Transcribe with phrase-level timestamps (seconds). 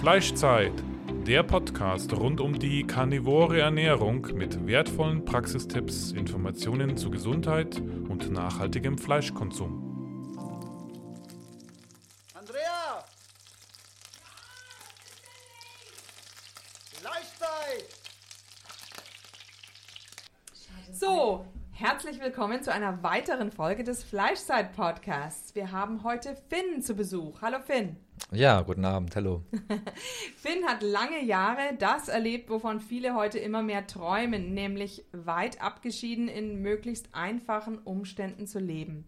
[0.00, 0.72] Fleischzeit,
[1.26, 8.96] der Podcast rund um die karnivore Ernährung mit wertvollen Praxistipps, Informationen zu Gesundheit und nachhaltigem
[8.96, 10.32] Fleischkonsum.
[12.32, 13.04] Andrea!
[16.94, 17.84] Fleischzeit!
[20.90, 25.54] So, herzlich willkommen zu einer weiteren Folge des Fleischzeit Podcasts.
[25.54, 27.42] Wir haben heute Finn zu Besuch.
[27.42, 27.98] Hallo Finn.
[28.32, 29.42] Ja, guten Abend, hallo.
[30.36, 36.28] Finn hat lange Jahre das erlebt, wovon viele heute immer mehr träumen, nämlich weit abgeschieden
[36.28, 39.04] in möglichst einfachen Umständen zu leben.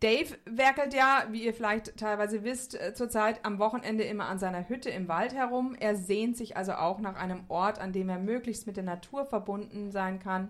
[0.00, 4.66] Dave werkelt ja, wie ihr vielleicht teilweise wisst, äh, zurzeit am Wochenende immer an seiner
[4.66, 5.76] Hütte im Wald herum.
[5.78, 9.26] Er sehnt sich also auch nach einem Ort, an dem er möglichst mit der Natur
[9.26, 10.48] verbunden sein kann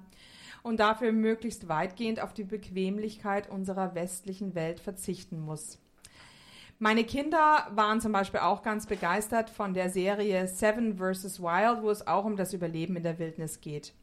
[0.62, 5.78] und dafür möglichst weitgehend auf die Bequemlichkeit unserer westlichen Welt verzichten muss.
[6.80, 11.40] Meine Kinder waren zum Beispiel auch ganz begeistert von der Serie Seven vs.
[11.40, 13.94] Wild, wo es auch um das Überleben in der Wildnis geht.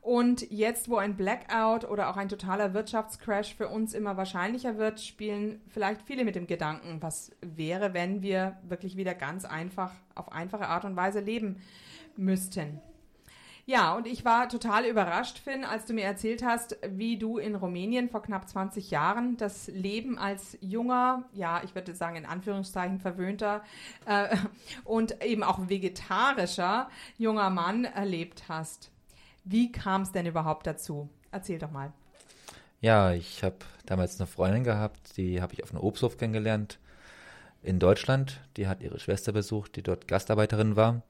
[0.00, 5.00] Und jetzt, wo ein Blackout oder auch ein totaler Wirtschaftscrash für uns immer wahrscheinlicher wird,
[5.00, 10.32] spielen vielleicht viele mit dem Gedanken, was wäre, wenn wir wirklich wieder ganz einfach auf
[10.32, 11.60] einfache Art und Weise leben
[12.16, 12.80] müssten.
[13.64, 17.54] Ja, und ich war total überrascht, Finn, als du mir erzählt hast, wie du in
[17.54, 22.98] Rumänien vor knapp 20 Jahren das Leben als junger, ja, ich würde sagen in Anführungszeichen
[22.98, 23.62] verwöhnter
[24.06, 24.36] äh,
[24.84, 28.90] und eben auch vegetarischer junger Mann erlebt hast.
[29.44, 31.08] Wie kam es denn überhaupt dazu?
[31.30, 31.92] Erzähl doch mal.
[32.80, 36.80] Ja, ich habe damals eine Freundin gehabt, die habe ich auf einem Obsthof kennengelernt
[37.62, 38.40] in Deutschland.
[38.56, 41.02] Die hat ihre Schwester besucht, die dort Gastarbeiterin war.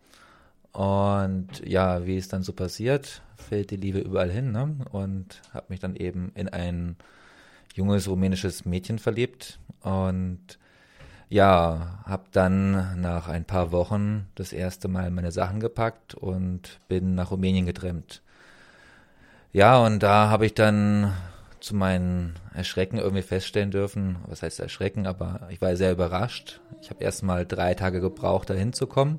[0.73, 4.77] Und ja, wie es dann so passiert, fällt die Liebe überall hin ne?
[4.91, 6.97] und habe mich dann eben in ein
[7.75, 10.59] junges rumänisches Mädchen verliebt und
[11.29, 17.15] ja, habe dann nach ein paar Wochen das erste Mal meine Sachen gepackt und bin
[17.15, 18.23] nach Rumänien getrennt.
[19.53, 21.13] Ja, und da habe ich dann
[21.61, 26.61] zu meinen Erschrecken irgendwie feststellen dürfen, was heißt Erschrecken, aber ich war sehr überrascht.
[26.81, 29.19] Ich habe erst mal drei Tage gebraucht, da hinzukommen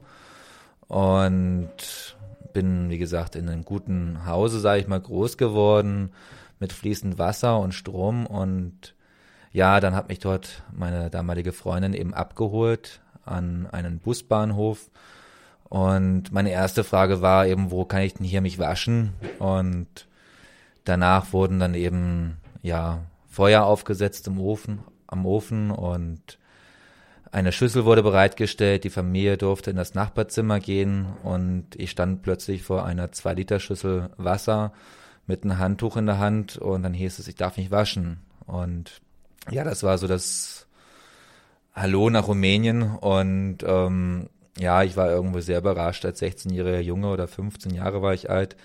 [0.88, 2.18] und
[2.54, 6.12] bin, wie gesagt, in einem guten Hause, sage ich mal, groß geworden
[6.60, 8.26] mit fließend Wasser und Strom.
[8.26, 8.96] Und
[9.52, 14.90] ja, dann hat mich dort meine damalige Freundin eben abgeholt an einen Busbahnhof.
[15.70, 19.14] Und meine erste Frage war eben, wo kann ich denn hier mich waschen?
[19.40, 20.08] Und
[20.84, 26.38] danach wurden dann eben, ja, Feuer aufgesetzt im Ofen, am Ofen und
[27.34, 32.62] eine Schüssel wurde bereitgestellt, die Familie durfte in das Nachbarzimmer gehen und ich stand plötzlich
[32.62, 34.72] vor einer zwei Liter Schüssel Wasser
[35.26, 38.20] mit einem Handtuch in der Hand und dann hieß es, ich darf nicht waschen.
[38.46, 39.02] Und
[39.50, 40.68] ja, das war so das
[41.74, 44.30] Hallo nach Rumänien und ähm,
[44.60, 48.56] ja, ich war irgendwo sehr überrascht als 16-jähriger Junge oder 15 Jahre war ich alt,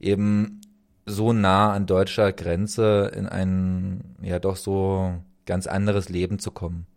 [0.00, 0.62] eben
[1.06, 5.14] so nah an deutscher Grenze in ein ja doch so
[5.46, 6.88] ganz anderes Leben zu kommen.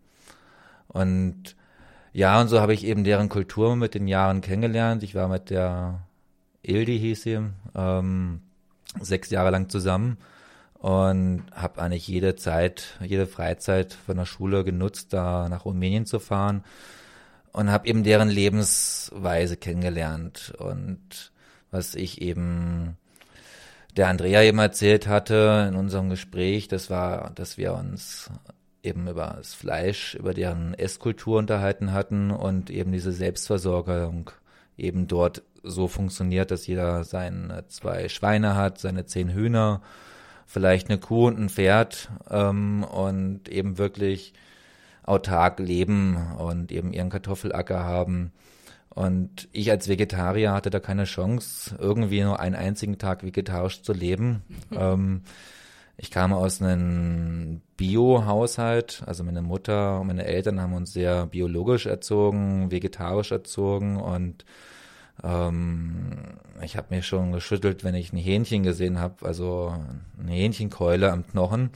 [0.88, 1.56] Und
[2.12, 5.02] ja, und so habe ich eben deren Kultur mit den Jahren kennengelernt.
[5.02, 6.00] Ich war mit der
[6.62, 7.40] Ildi, hieß sie,
[7.74, 8.40] ähm,
[9.00, 10.18] sechs Jahre lang zusammen
[10.84, 16.18] und habe eigentlich jede Zeit, jede Freizeit von der Schule genutzt, da nach Rumänien zu
[16.20, 16.62] fahren
[17.52, 21.32] und habe eben deren Lebensweise kennengelernt und
[21.70, 22.96] was ich eben
[23.96, 28.30] der Andrea eben erzählt hatte in unserem Gespräch, das war, dass wir uns
[28.84, 34.30] eben über das Fleisch, über deren Esskultur unterhalten hatten und eben diese Selbstversorgung
[34.76, 39.80] eben dort so funktioniert, dass jeder seine zwei Schweine hat, seine zehn Hühner,
[40.46, 44.34] vielleicht eine Kuh und ein Pferd ähm, und eben wirklich
[45.02, 48.32] autark leben und eben ihren Kartoffelacker haben.
[48.90, 53.92] Und ich als Vegetarier hatte da keine Chance, irgendwie nur einen einzigen Tag vegetarisch zu
[53.92, 54.42] leben.
[54.70, 55.22] ähm,
[55.96, 61.86] ich kam aus einem Bio-Haushalt, also meine Mutter und meine Eltern haben uns sehr biologisch
[61.86, 64.44] erzogen, vegetarisch erzogen und
[65.22, 66.10] ähm,
[66.62, 69.74] ich habe mich schon geschüttelt, wenn ich ein Hähnchen gesehen habe, also
[70.20, 71.70] eine Hähnchenkeule am Knochen.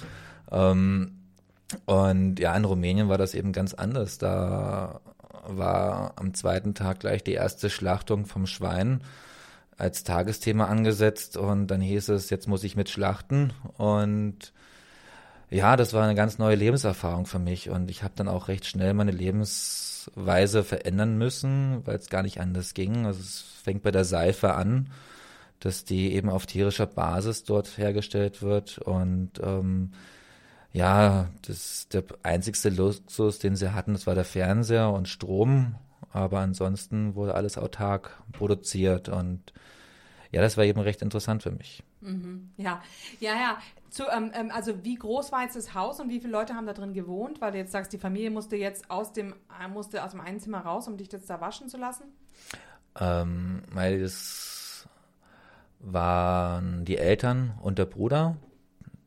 [0.50, 1.12] Ähm,
[1.85, 4.19] und ja, in Rumänien war das eben ganz anders.
[4.19, 5.00] Da
[5.47, 9.03] war am zweiten Tag gleich die erste Schlachtung vom Schwein
[9.79, 14.53] als Tagesthema angesetzt und dann hieß es, jetzt muss ich mit schlachten und
[15.51, 17.71] ja, das war eine ganz neue Lebenserfahrung für mich.
[17.71, 22.41] Und ich habe dann auch recht schnell meine Lebensweise verändern müssen, weil es gar nicht
[22.41, 23.07] anders ging.
[23.07, 24.91] Also es fängt bei der Seife an,
[25.61, 28.79] dass die eben auf tierischer Basis dort hergestellt wird.
[28.79, 29.93] Und ähm,
[30.73, 35.77] ja, das der einzigste Luxus, den sie hatten, das war der Fernseher und Strom
[36.12, 39.53] aber ansonsten wurde alles autark produziert und
[40.31, 41.83] ja, das war eben recht interessant für mich.
[42.00, 42.50] Mhm.
[42.56, 42.83] Ja,
[43.21, 43.59] ja, ja.
[43.91, 46.67] Zu, ähm, ähm, also wie groß war jetzt das Haus und wie viele Leute haben
[46.67, 47.41] da drin gewohnt?
[47.41, 50.41] Weil du jetzt sagst, die Familie musste jetzt aus dem, äh, musste aus dem einen
[50.41, 52.05] Zimmer raus, um dich jetzt da waschen zu lassen?
[53.00, 54.87] Ähm, weil das
[55.81, 58.37] waren die Eltern und der Bruder,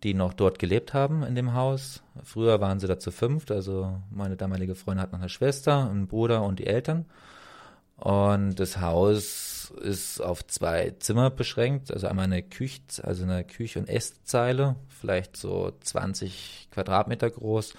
[0.04, 2.02] die noch dort gelebt haben in dem Haus.
[2.24, 6.08] Früher waren sie da zu fünft, also meine damalige Freundin hat noch eine Schwester, einen
[6.08, 7.06] Bruder und die Eltern.
[7.98, 13.78] Und das Haus ist auf zwei Zimmer beschränkt, also einmal eine Küche, also eine Küche-
[13.78, 17.76] und Esszeile, vielleicht so 20 Quadratmeter groß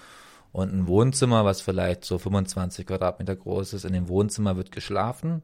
[0.53, 3.83] und ein Wohnzimmer, was vielleicht so 25 Quadratmeter groß ist.
[3.83, 5.41] In dem Wohnzimmer wird geschlafen.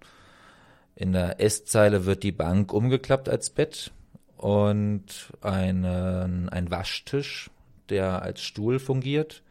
[0.96, 3.92] In der Esszeile wird die Bank umgeklappt als Bett
[4.40, 7.50] und einen, ein Waschtisch,
[7.90, 9.44] der als Stuhl fungiert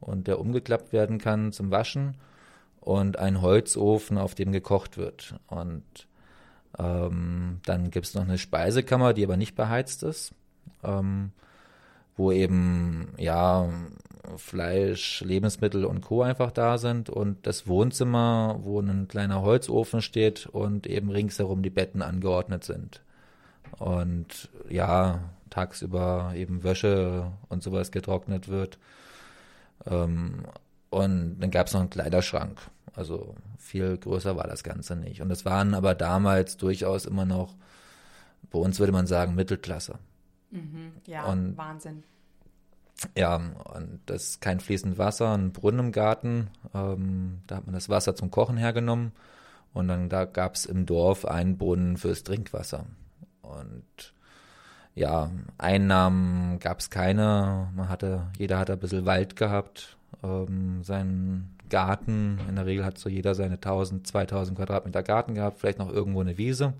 [0.00, 2.18] und der umgeklappt werden kann zum Waschen
[2.82, 5.36] und ein Holzofen, auf dem gekocht wird.
[5.46, 5.82] Und
[6.78, 10.34] ähm, dann gibt es noch eine Speisekammer, die aber nicht beheizt ist,
[10.82, 11.30] ähm,
[12.14, 13.70] wo eben ja
[14.36, 16.20] Fleisch, Lebensmittel und Co.
[16.20, 21.70] einfach da sind und das Wohnzimmer, wo ein kleiner Holzofen steht und eben ringsherum die
[21.70, 23.03] Betten angeordnet sind.
[23.78, 25.20] Und ja,
[25.50, 28.78] tagsüber eben Wäsche und sowas getrocknet wird.
[29.86, 30.44] Ähm,
[30.90, 32.60] und dann gab es noch einen Kleiderschrank.
[32.94, 35.20] Also viel größer war das Ganze nicht.
[35.20, 37.54] Und es waren aber damals durchaus immer noch,
[38.50, 39.98] bei uns würde man sagen, Mittelklasse.
[40.50, 42.04] Mhm, ja, Und- Wahnsinn.
[43.16, 46.48] Ja, und das ist kein fließend Wasser, ein Brunnen im Garten.
[46.72, 49.10] Ähm, da hat man das Wasser zum Kochen hergenommen.
[49.72, 52.86] Und dann da gab es im Dorf einen Brunnen fürs Trinkwasser.
[53.44, 54.12] Und
[54.94, 57.68] ja, Einnahmen gab es keine.
[57.74, 62.38] Man hatte, jeder hatte ein bisschen Wald gehabt, ähm, seinen Garten.
[62.48, 66.20] In der Regel hat so jeder seine 1000, 2000 Quadratmeter Garten gehabt, vielleicht noch irgendwo
[66.20, 66.74] eine Wiese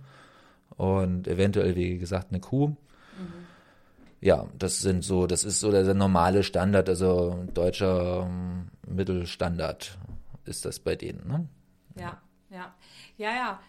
[0.76, 2.76] und eventuell, wie gesagt, eine Kuh.
[4.20, 9.99] Ja, das sind so, das ist so der, der normale Standard, also deutscher ähm, Mittelstandard
[10.46, 11.46] ist das bei denen, ne?
[11.96, 12.20] Ja,
[12.50, 12.75] ja.
[13.17, 13.60] Ja, ja.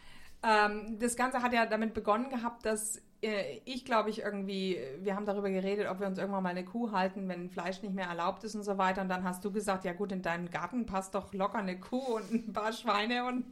[0.46, 5.16] Ähm, das Ganze hat ja damit begonnen gehabt, dass äh, ich glaube ich irgendwie, wir
[5.16, 8.08] haben darüber geredet, ob wir uns irgendwann mal eine Kuh halten, wenn Fleisch nicht mehr
[8.08, 9.02] erlaubt ist und so weiter.
[9.02, 12.18] Und dann hast du gesagt, ja gut, in deinen Garten passt doch locker eine Kuh
[12.18, 13.46] und ein paar Schweine und,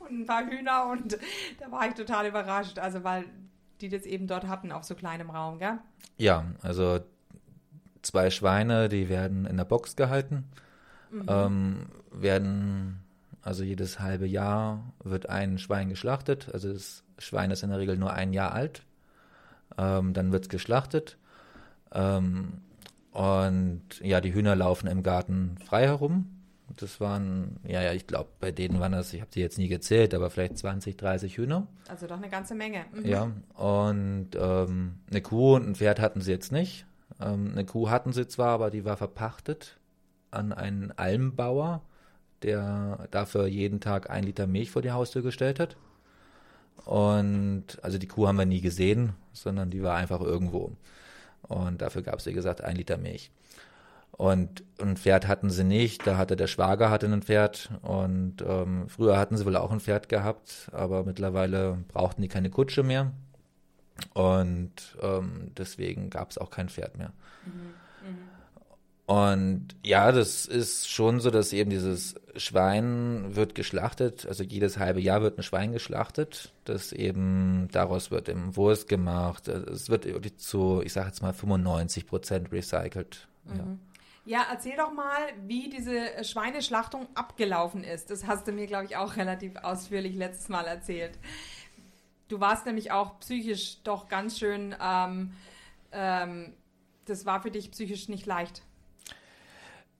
[0.00, 0.86] und ein paar Hühner.
[0.86, 1.18] Und
[1.60, 2.78] da war ich total überrascht.
[2.78, 3.24] Also weil
[3.82, 5.78] die das eben dort hatten auf so kleinem Raum, gell?
[6.16, 7.00] Ja, also
[8.02, 10.44] zwei Schweine, die werden in der Box gehalten,
[11.28, 13.02] ähm, werden,
[13.42, 16.48] also jedes halbe Jahr wird ein Schwein geschlachtet.
[16.52, 18.84] Also das Schwein ist in der Regel nur ein Jahr alt.
[19.76, 21.18] Ähm, dann wird es geschlachtet.
[21.92, 22.62] Ähm,
[23.10, 26.26] und ja, die Hühner laufen im Garten frei herum.
[26.76, 29.68] Das waren, ja, ja, ich glaube, bei denen waren das, ich habe die jetzt nie
[29.68, 31.66] gezählt, aber vielleicht 20, 30 Hühner.
[31.88, 32.86] Also doch eine ganze Menge.
[32.94, 33.04] Mhm.
[33.04, 36.86] Ja, und ähm, eine Kuh und ein Pferd hatten sie jetzt nicht.
[37.20, 39.78] Ähm, eine Kuh hatten sie zwar, aber die war verpachtet
[40.30, 41.82] an einen Almbauer,
[42.42, 45.76] der dafür jeden Tag ein Liter Milch vor die Haustür gestellt hat.
[46.84, 50.72] Und also die Kuh haben wir nie gesehen, sondern die war einfach irgendwo.
[51.42, 53.30] Und dafür gab es, wie gesagt, ein Liter Milch.
[54.12, 58.84] Und ein Pferd hatten sie nicht, da hatte der Schwager hatte ein Pferd und ähm,
[58.88, 63.12] früher hatten sie wohl auch ein Pferd gehabt, aber mittlerweile brauchten die keine Kutsche mehr
[64.12, 67.12] und ähm, deswegen gab es auch kein Pferd mehr.
[69.12, 75.02] Und ja, das ist schon so, dass eben dieses Schwein wird geschlachtet, also jedes halbe
[75.02, 80.06] Jahr wird ein Schwein geschlachtet, das eben, daraus wird eben Wurst gemacht, es wird
[80.40, 83.28] zu, ich sage jetzt mal 95 Prozent recycelt.
[83.54, 83.66] Ja.
[84.24, 88.08] Ja, erzähl doch mal, wie diese Schweineschlachtung abgelaufen ist.
[88.08, 91.18] Das hast du mir, glaube ich, auch relativ ausführlich letztes Mal erzählt.
[92.28, 95.32] Du warst nämlich auch psychisch doch ganz schön, ähm,
[95.90, 96.54] ähm,
[97.04, 98.62] das war für dich psychisch nicht leicht.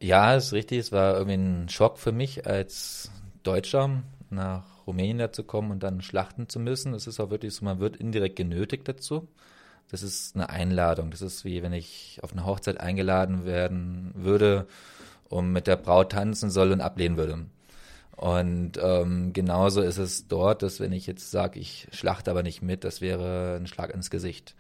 [0.03, 0.79] Ja, ist richtig.
[0.81, 3.13] Es war irgendwie ein Schock für mich als
[3.45, 6.93] Deutscher nach Rumänien da zu kommen und dann schlachten zu müssen.
[6.93, 9.29] Es ist auch wirklich so, man wird indirekt genötigt dazu.
[9.93, 11.13] Das ist eine Einladung.
[11.13, 14.67] Das ist wie wenn ich auf eine Hochzeit eingeladen werden würde
[15.29, 17.47] und mit der Braut tanzen soll und ablehnen würde.
[18.17, 22.61] Und ähm, genauso ist es dort, dass wenn ich jetzt sage, ich schlachte aber nicht
[22.61, 24.57] mit, das wäre ein Schlag ins Gesicht.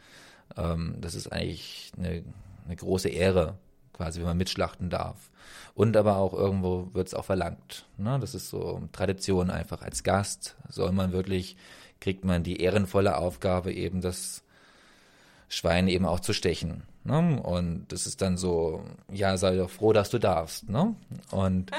[0.56, 2.22] Ähm, das ist eigentlich eine,
[2.64, 3.58] eine große Ehre,
[3.92, 5.31] quasi, wenn man mitschlachten darf.
[5.74, 7.86] Und aber auch irgendwo wird es auch verlangt.
[7.96, 8.18] Ne?
[8.20, 9.82] Das ist so Tradition einfach.
[9.82, 11.56] Als Gast soll man wirklich,
[12.00, 14.42] kriegt man die ehrenvolle Aufgabe eben das
[15.48, 16.82] Schwein eben auch zu stechen.
[17.04, 17.40] Ne?
[17.42, 20.68] Und das ist dann so, ja, sei doch froh, dass du darfst.
[20.68, 20.94] Ne?
[21.30, 21.70] Und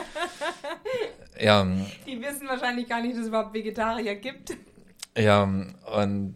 [1.40, 1.64] ja,
[2.08, 4.58] Die wissen wahrscheinlich gar nicht, dass es überhaupt Vegetarier gibt.
[5.16, 6.36] ja, und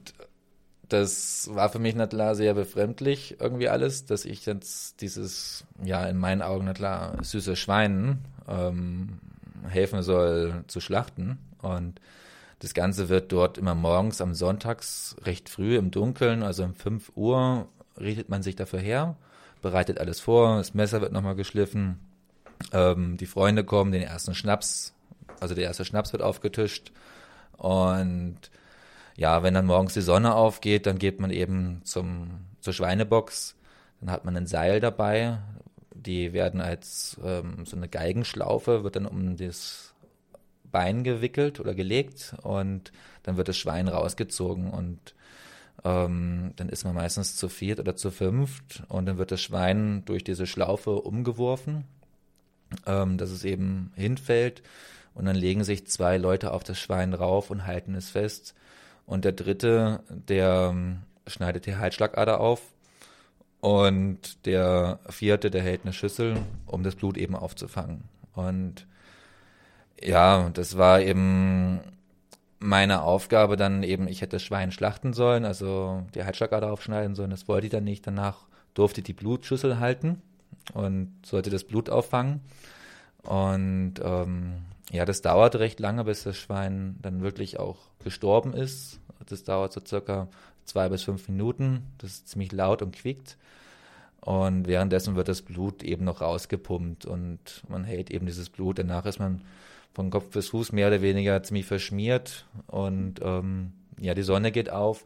[0.90, 6.06] das war für mich na klar sehr befremdlich irgendwie alles, dass ich jetzt dieses, ja,
[6.06, 9.20] in meinen Augen na klar süße Schwein ähm,
[9.68, 11.38] helfen soll zu schlachten.
[11.62, 12.00] Und
[12.60, 17.12] das Ganze wird dort immer morgens am Sonntags recht früh im Dunkeln, also um 5
[17.16, 17.68] Uhr,
[18.00, 19.16] richtet man sich dafür her,
[19.62, 22.00] bereitet alles vor, das Messer wird nochmal geschliffen,
[22.72, 24.94] ähm, die Freunde kommen, den ersten Schnaps,
[25.40, 26.92] also der erste Schnaps wird aufgetischt
[27.58, 28.38] und
[29.18, 33.56] ja, wenn dann morgens die Sonne aufgeht, dann geht man eben zum, zur Schweinebox,
[34.00, 35.40] dann hat man ein Seil dabei,
[35.92, 39.96] die werden als ähm, so eine Geigenschlaufe, wird dann um das
[40.72, 42.92] Bein gewickelt oder gelegt und
[43.24, 45.16] dann wird das Schwein rausgezogen und
[45.84, 50.04] ähm, dann ist man meistens zu viert oder zu fünft und dann wird das Schwein
[50.06, 51.86] durch diese Schlaufe umgeworfen,
[52.86, 54.62] ähm, dass es eben hinfällt.
[55.16, 58.54] Und dann legen sich zwei Leute auf das Schwein rauf und halten es fest
[59.08, 62.62] und der dritte, der ähm, schneidet die Halsschlagader auf
[63.62, 66.38] und der vierte, der hält eine Schüssel,
[66.68, 68.04] um das Blut eben aufzufangen.
[68.34, 68.86] Und
[70.00, 71.80] ja, das war eben
[72.60, 77.32] meine Aufgabe dann eben, ich hätte das Schwein schlachten sollen, also die Halsschlagader aufschneiden sollen,
[77.32, 78.06] das wollte ich dann nicht.
[78.06, 80.22] Danach durfte ich die Blutschüssel halten
[80.74, 82.42] und sollte das Blut auffangen.
[83.24, 89.00] Und ähm, ja, das dauert recht lange, bis das Schwein dann wirklich auch gestorben ist.
[89.26, 90.28] Das dauert so circa
[90.66, 91.84] zwei bis fünf Minuten.
[91.98, 93.38] Das ist ziemlich laut und quiekt.
[94.22, 98.80] Und währenddessen wird das Blut eben noch rausgepumpt und man hält eben dieses Blut.
[98.80, 99.42] Danach ist man
[99.94, 104.70] von Kopf bis Fuß mehr oder weniger ziemlich verschmiert und ähm, ja, die Sonne geht
[104.70, 105.06] auf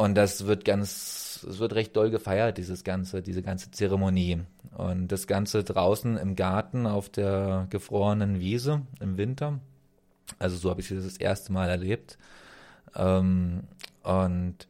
[0.00, 4.40] und das wird ganz, es wird recht doll gefeiert, dieses ganze, diese ganze Zeremonie.
[4.74, 9.60] Und das Ganze draußen im Garten auf der gefrorenen Wiese im Winter.
[10.38, 12.16] Also so habe ich das das erste Mal erlebt.
[12.96, 13.64] Ähm,
[14.02, 14.68] und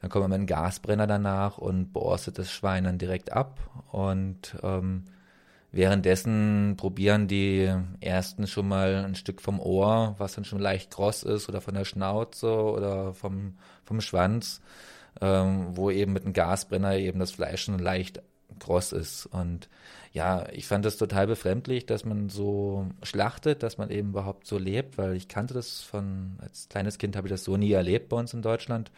[0.00, 3.60] dann kommt man mit einem Gasbrenner danach und borstet das Schwein dann direkt ab.
[3.92, 5.04] Und ähm,
[5.74, 11.24] Währenddessen probieren die ersten schon mal ein Stück vom Ohr, was dann schon leicht kross
[11.24, 14.60] ist, oder von der Schnauze oder vom, vom Schwanz,
[15.20, 18.22] ähm, wo eben mit einem Gasbrenner eben das Fleisch schon leicht
[18.60, 19.26] kross ist.
[19.26, 19.68] Und
[20.12, 24.58] ja, ich fand das total befremdlich, dass man so schlachtet, dass man eben überhaupt so
[24.58, 28.10] lebt, weil ich kannte das von, als kleines Kind habe ich das so nie erlebt
[28.10, 28.92] bei uns in Deutschland.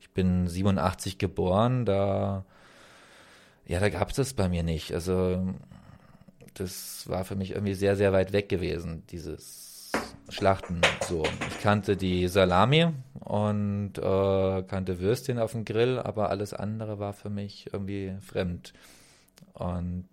[0.00, 2.44] Ich bin 87 geboren, da,
[3.66, 4.94] ja, da gab es das bei mir nicht.
[4.94, 5.56] Also
[6.60, 9.90] das war für mich irgendwie sehr, sehr weit weg gewesen, dieses
[10.28, 10.80] Schlachten.
[11.08, 12.88] So, ich kannte die Salami
[13.20, 18.74] und äh, kannte Würstchen auf dem Grill, aber alles andere war für mich irgendwie fremd.
[19.54, 20.06] Und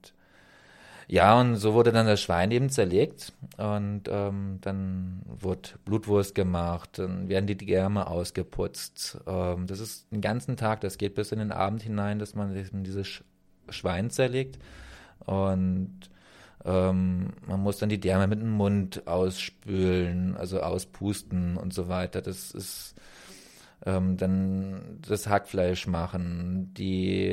[1.10, 7.00] ja, und so wurde dann das Schwein eben zerlegt und ähm, dann wurde Blutwurst gemacht,
[7.00, 9.20] dann werden die Gärme ausgeputzt.
[9.25, 12.54] Ähm, das ist den ganzen Tag, das geht bis in den Abend hinein, dass man
[12.84, 13.24] dieses
[13.70, 14.60] Schwein zerlegt.
[15.25, 16.10] Und
[16.67, 22.21] ähm, man muss dann die Därme mit dem Mund ausspülen, also auspusten und so weiter.
[22.21, 22.93] Das ist
[23.86, 27.29] ähm, dann das Hackfleisch machen, die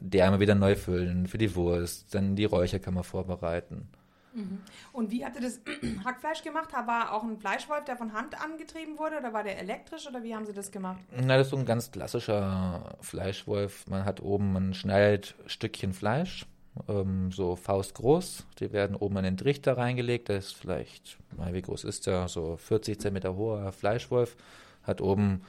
[0.00, 3.88] Därme wieder neu füllen für die Wurst, dann die Räucherkammer vorbereiten.
[4.34, 4.58] Mhm.
[4.92, 5.58] Und wie habt ihr das
[6.04, 6.68] Hackfleisch gemacht?
[6.74, 10.34] War auch ein Fleischwolf, der von Hand angetrieben wurde oder war der elektrisch oder wie
[10.34, 11.00] haben sie das gemacht?
[11.16, 13.86] Na, das ist so ein ganz klassischer Fleischwolf.
[13.86, 16.44] Man hat oben, man schneidet Stückchen Fleisch
[16.88, 18.46] ähm, so faustgroß.
[18.60, 20.28] Die werden oben in den Trichter reingelegt.
[20.28, 21.18] Der ist vielleicht,
[21.52, 22.28] wie groß ist der?
[22.28, 24.36] So 40 cm hoher Fleischwolf.
[24.82, 25.42] Hat oben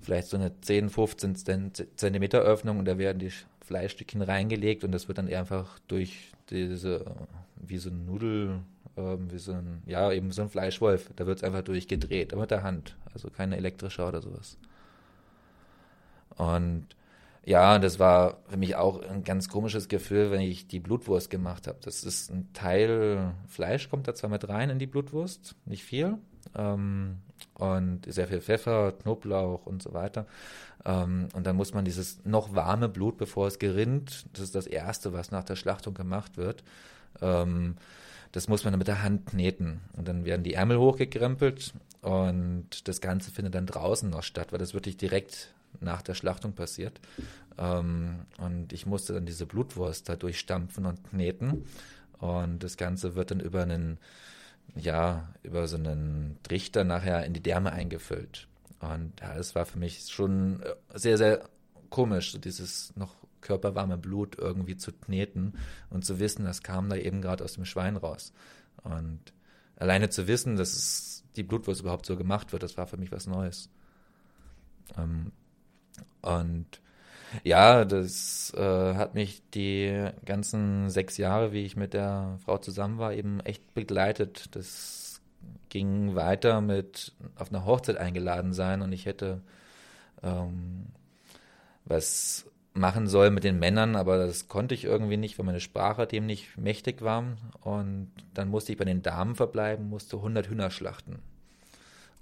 [0.00, 3.32] vielleicht so eine 10, 15 Zentimeter Öffnung und da werden die
[3.64, 7.04] Fleischstückchen reingelegt und das wird dann einfach durch diese,
[7.56, 8.60] wie so ein Nudel,
[8.96, 12.42] ähm, wie so ein, ja, eben so ein Fleischwolf, da wird es einfach durchgedreht, aber
[12.42, 14.58] mit der Hand, also keine elektrische oder sowas.
[16.36, 16.86] Und
[17.46, 21.66] ja, das war für mich auch ein ganz komisches Gefühl, wenn ich die Blutwurst gemacht
[21.66, 21.78] habe.
[21.82, 26.18] Das ist ein Teil Fleisch, kommt da zwar mit rein in die Blutwurst, nicht viel.
[26.56, 27.18] Ähm,
[27.54, 30.26] und sehr viel Pfeffer, Knoblauch und so weiter.
[30.84, 34.66] Ähm, und dann muss man dieses noch warme Blut, bevor es gerinnt, das ist das
[34.66, 36.64] Erste, was nach der Schlachtung gemacht wird,
[37.20, 37.76] ähm,
[38.32, 39.80] das muss man mit der Hand kneten.
[39.96, 41.72] Und dann werden die Ärmel hochgekrempelt
[42.02, 45.53] und das Ganze findet dann draußen noch statt, weil das wirklich direkt
[45.84, 47.00] nach der Schlachtung passiert.
[47.58, 51.64] Ähm, und ich musste dann diese Blutwurst da durchstampfen und kneten.
[52.18, 53.98] Und das Ganze wird dann über einen,
[54.74, 58.48] ja, über so einen Trichter nachher in die Därme eingefüllt.
[58.80, 61.48] Und ja, das war für mich schon äh, sehr, sehr
[61.90, 65.54] komisch, so dieses noch körperwarme Blut irgendwie zu kneten
[65.90, 68.32] und zu wissen, das kam da eben gerade aus dem Schwein raus.
[68.82, 69.20] Und
[69.76, 73.26] alleine zu wissen, dass die Blutwurst überhaupt so gemacht wird, das war für mich was
[73.26, 73.68] Neues.
[74.96, 75.32] Ähm,
[76.22, 76.66] und
[77.42, 82.98] ja, das äh, hat mich die ganzen sechs Jahre, wie ich mit der Frau zusammen
[82.98, 84.54] war, eben echt begleitet.
[84.54, 85.20] Das
[85.68, 89.40] ging weiter mit auf einer Hochzeit eingeladen sein und ich hätte
[90.22, 90.86] ähm,
[91.84, 96.06] was machen sollen mit den Männern, aber das konnte ich irgendwie nicht, weil meine Sprache
[96.06, 97.24] dem nicht mächtig war.
[97.60, 101.20] Und dann musste ich bei den Damen verbleiben, musste 100 Hühner schlachten.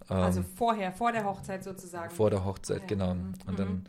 [0.08, 2.10] Also ähm, vorher, vor der Hochzeit sozusagen.
[2.10, 2.86] Vor der Hochzeit, ja.
[2.86, 3.14] genau.
[3.14, 3.34] Mhm.
[3.46, 3.84] Und dann mhm.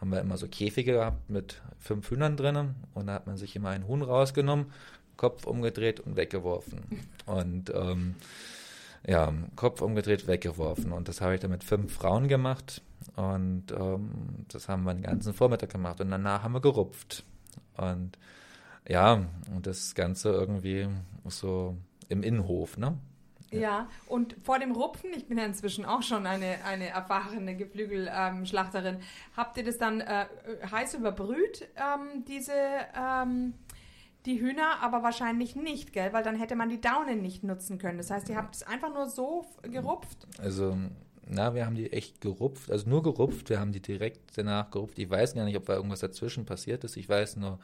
[0.00, 3.56] haben wir immer so Käfige gehabt mit fünf Hühnern drinnen und da hat man sich
[3.56, 4.72] immer einen Huhn rausgenommen,
[5.16, 6.80] Kopf umgedreht und weggeworfen.
[7.26, 8.16] und ähm,
[9.06, 10.92] ja, Kopf umgedreht, weggeworfen.
[10.92, 12.82] Und das habe ich dann mit fünf Frauen gemacht.
[13.16, 16.00] Und ähm, das haben wir den ganzen Vormittag gemacht.
[16.00, 17.22] Und danach haben wir gerupft.
[17.76, 18.18] Und
[18.88, 20.88] ja, und das Ganze irgendwie
[21.26, 21.76] so
[22.08, 22.98] im Innenhof, ne?
[23.60, 28.96] Ja, und vor dem Rupfen, ich bin ja inzwischen auch schon eine, eine erfahrene Geflügelschlachterin,
[28.96, 29.00] ähm,
[29.36, 30.26] habt ihr das dann äh,
[30.70, 32.52] heiß überbrüht, ähm, diese,
[32.96, 33.54] ähm,
[34.26, 36.12] die Hühner, aber wahrscheinlich nicht, gell?
[36.12, 37.98] Weil dann hätte man die Daunen nicht nutzen können.
[37.98, 40.26] Das heißt, ihr habt es einfach nur so gerupft?
[40.38, 40.76] Also,
[41.26, 44.98] na, wir haben die echt gerupft, also nur gerupft, wir haben die direkt danach gerupft.
[44.98, 46.96] Ich weiß gar nicht, ob da irgendwas dazwischen passiert ist.
[46.96, 47.58] Ich weiß nur,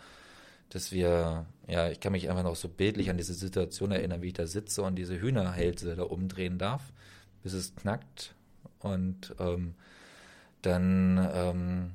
[0.71, 4.29] dass wir, ja, ich kann mich einfach noch so bildlich an diese Situation erinnern, wie
[4.29, 6.93] ich da sitze und diese Hühnerhälse da umdrehen darf,
[7.43, 8.35] bis es knackt.
[8.79, 9.75] Und ähm,
[10.63, 11.91] dann, ähm,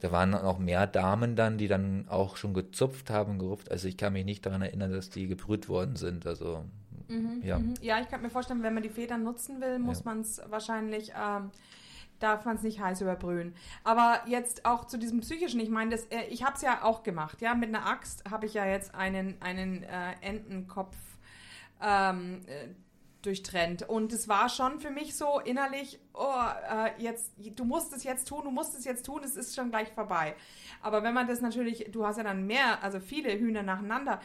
[0.00, 3.70] da waren noch mehr Damen dann, die dann auch schon gezupft haben, gerupft.
[3.70, 6.26] Also ich kann mich nicht daran erinnern, dass die gebrüht worden sind.
[6.26, 6.64] Also
[7.08, 7.58] mhm, ja.
[7.58, 7.74] Mhm.
[7.82, 10.04] Ja, ich kann mir vorstellen, wenn man die Federn nutzen will, muss ja.
[10.06, 11.50] man es wahrscheinlich ähm,
[12.18, 13.54] darf man es nicht heiß überbrühen.
[13.84, 17.40] Aber jetzt auch zu diesem psychischen, ich meine, äh, ich habe es ja auch gemacht,
[17.40, 20.96] ja, mit einer Axt habe ich ja jetzt einen, einen äh, Entenkopf
[21.82, 22.68] ähm, äh,
[23.28, 23.86] durchtrennt.
[23.86, 26.32] Und es war schon für mich so innerlich, oh,
[26.70, 29.70] äh, jetzt, du musst es jetzt tun, du musst es jetzt tun, es ist schon
[29.70, 30.34] gleich vorbei.
[30.80, 34.20] Aber wenn man das natürlich, du hast ja dann mehr, also viele Hühner nacheinander,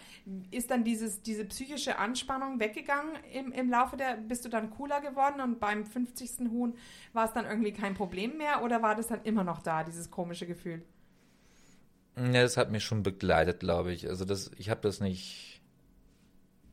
[0.51, 5.01] ist dann dieses, diese psychische Anspannung weggegangen im, im Laufe der, bist du dann cooler
[5.01, 6.49] geworden und beim 50.
[6.49, 6.75] Huhn
[7.12, 10.10] war es dann irgendwie kein Problem mehr oder war das dann immer noch da, dieses
[10.10, 10.82] komische Gefühl?
[12.15, 14.08] Ja, das hat mich schon begleitet, glaube ich.
[14.08, 15.62] Also das, ich habe das nicht,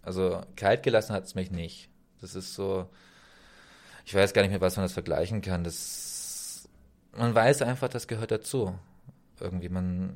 [0.02, 1.89] also kalt gelassen hat es mich nicht.
[2.20, 2.88] Das ist so,
[4.04, 5.64] ich weiß gar nicht mehr, was man das vergleichen kann.
[5.64, 6.68] Das,
[7.16, 8.78] man weiß einfach, das gehört dazu.
[9.40, 10.14] Irgendwie, man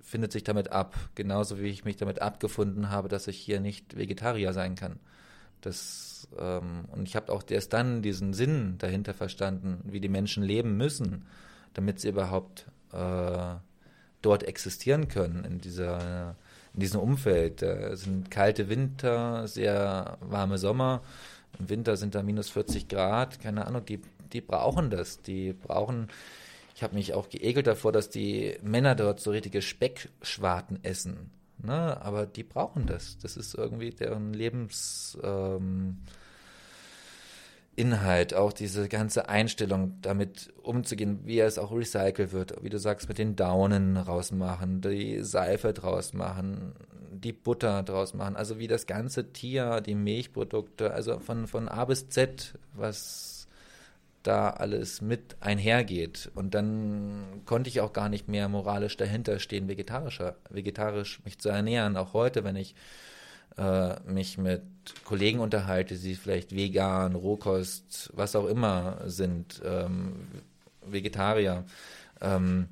[0.00, 0.94] findet sich damit ab.
[1.14, 4.98] Genauso wie ich mich damit abgefunden habe, dass ich hier nicht Vegetarier sein kann.
[5.60, 10.42] Das, ähm, und ich habe auch erst dann diesen Sinn dahinter verstanden, wie die Menschen
[10.42, 11.26] leben müssen,
[11.74, 13.54] damit sie überhaupt äh,
[14.22, 16.36] dort existieren können, in dieser
[16.76, 17.62] in diesem Umfeld.
[17.62, 21.02] Da sind kalte Winter, sehr warme Sommer
[21.58, 24.00] im Winter sind da minus 40 Grad, keine Ahnung, die,
[24.32, 25.22] die brauchen das.
[25.22, 26.08] Die brauchen,
[26.74, 31.30] ich habe mich auch geekelt davor, dass die Männer dort so richtige Speckschwarten essen.
[31.58, 32.00] Ne?
[32.02, 33.18] Aber die brauchen das.
[33.18, 35.18] Das ist irgendwie deren Lebens.
[35.22, 35.98] Ähm,
[37.76, 43.08] Inhalt, auch diese ganze Einstellung, damit umzugehen, wie es auch recycelt wird, wie du sagst,
[43.08, 46.74] mit den Daunen rausmachen, die Seife draus machen,
[47.12, 51.84] die Butter draus machen, also wie das ganze Tier, die Milchprodukte, also von, von A
[51.84, 53.46] bis Z, was
[54.22, 56.30] da alles mit einhergeht.
[56.34, 61.48] Und dann konnte ich auch gar nicht mehr moralisch dahinter stehen, vegetarischer, vegetarisch mich zu
[61.48, 61.96] ernähren.
[61.96, 62.74] Auch heute, wenn ich
[63.56, 64.62] äh, mich mit
[65.04, 70.28] Kollegen unterhalte, die vielleicht vegan, Rohkost, was auch immer sind, ähm,
[70.82, 71.64] Vegetarier.
[72.20, 72.68] Ähm,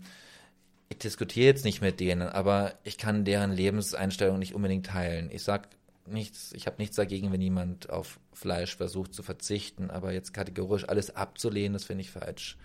[0.88, 5.31] ich diskutiere jetzt nicht mit denen, aber ich kann deren Lebenseinstellung nicht unbedingt teilen.
[5.33, 5.68] Ich sag
[6.07, 10.88] nichts, ich habe nichts dagegen, wenn jemand auf Fleisch versucht zu verzichten, aber jetzt kategorisch
[10.88, 12.59] alles abzulehnen, das finde ich falsch.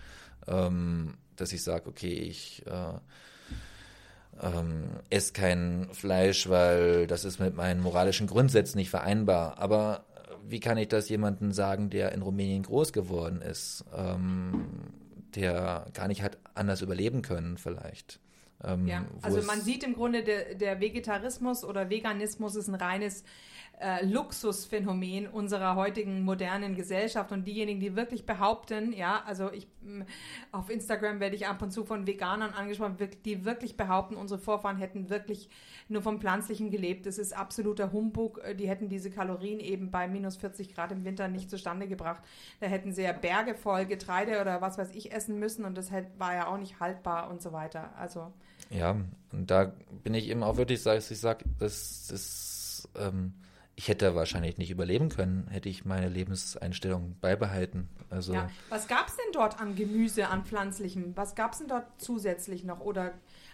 [0.46, 2.98] Ähm, dass ich sage, okay, ich äh,
[4.40, 9.58] ähm, esse kein Fleisch, weil das ist mit meinen moralischen Grundsätzen nicht vereinbar.
[9.58, 10.04] Aber
[10.46, 13.84] wie kann ich das jemandem sagen, der in Rumänien groß geworden ist?
[13.96, 14.66] Ähm,
[15.34, 18.20] der gar nicht hat anders überleben können vielleicht.
[18.62, 23.24] Ähm, ja, also man sieht im Grunde, der, der, Vegetarismus oder Veganismus ist ein reines
[23.80, 29.68] äh, Luxusphänomen unserer heutigen modernen Gesellschaft und diejenigen, die wirklich behaupten, ja, also ich
[30.52, 34.76] auf Instagram werde ich ab und zu von Veganern angesprochen, die wirklich behaupten, unsere Vorfahren
[34.76, 35.48] hätten wirklich
[35.88, 37.06] nur vom Pflanzlichen gelebt.
[37.06, 38.40] Das ist absoluter Humbug.
[38.44, 42.22] Äh, die hätten diese Kalorien eben bei minus 40 Grad im Winter nicht zustande gebracht.
[42.60, 45.90] Da hätten sie ja Berge voll Getreide oder was weiß ich essen müssen und das
[46.18, 47.90] war ja auch nicht haltbar und so weiter.
[47.96, 48.32] Also.
[48.68, 48.96] Ja,
[49.32, 49.72] und da
[50.04, 53.34] bin ich eben auch wirklich, dass ich sage, das ist, ähm,
[53.80, 57.88] ich hätte wahrscheinlich nicht überleben können, hätte ich meine Lebenseinstellung beibehalten.
[58.10, 58.50] Also Ja.
[58.68, 61.16] Was gab es denn dort an Gemüse, an pflanzlichem?
[61.16, 62.80] Was gab es denn dort zusätzlich noch?
[62.80, 63.12] Oder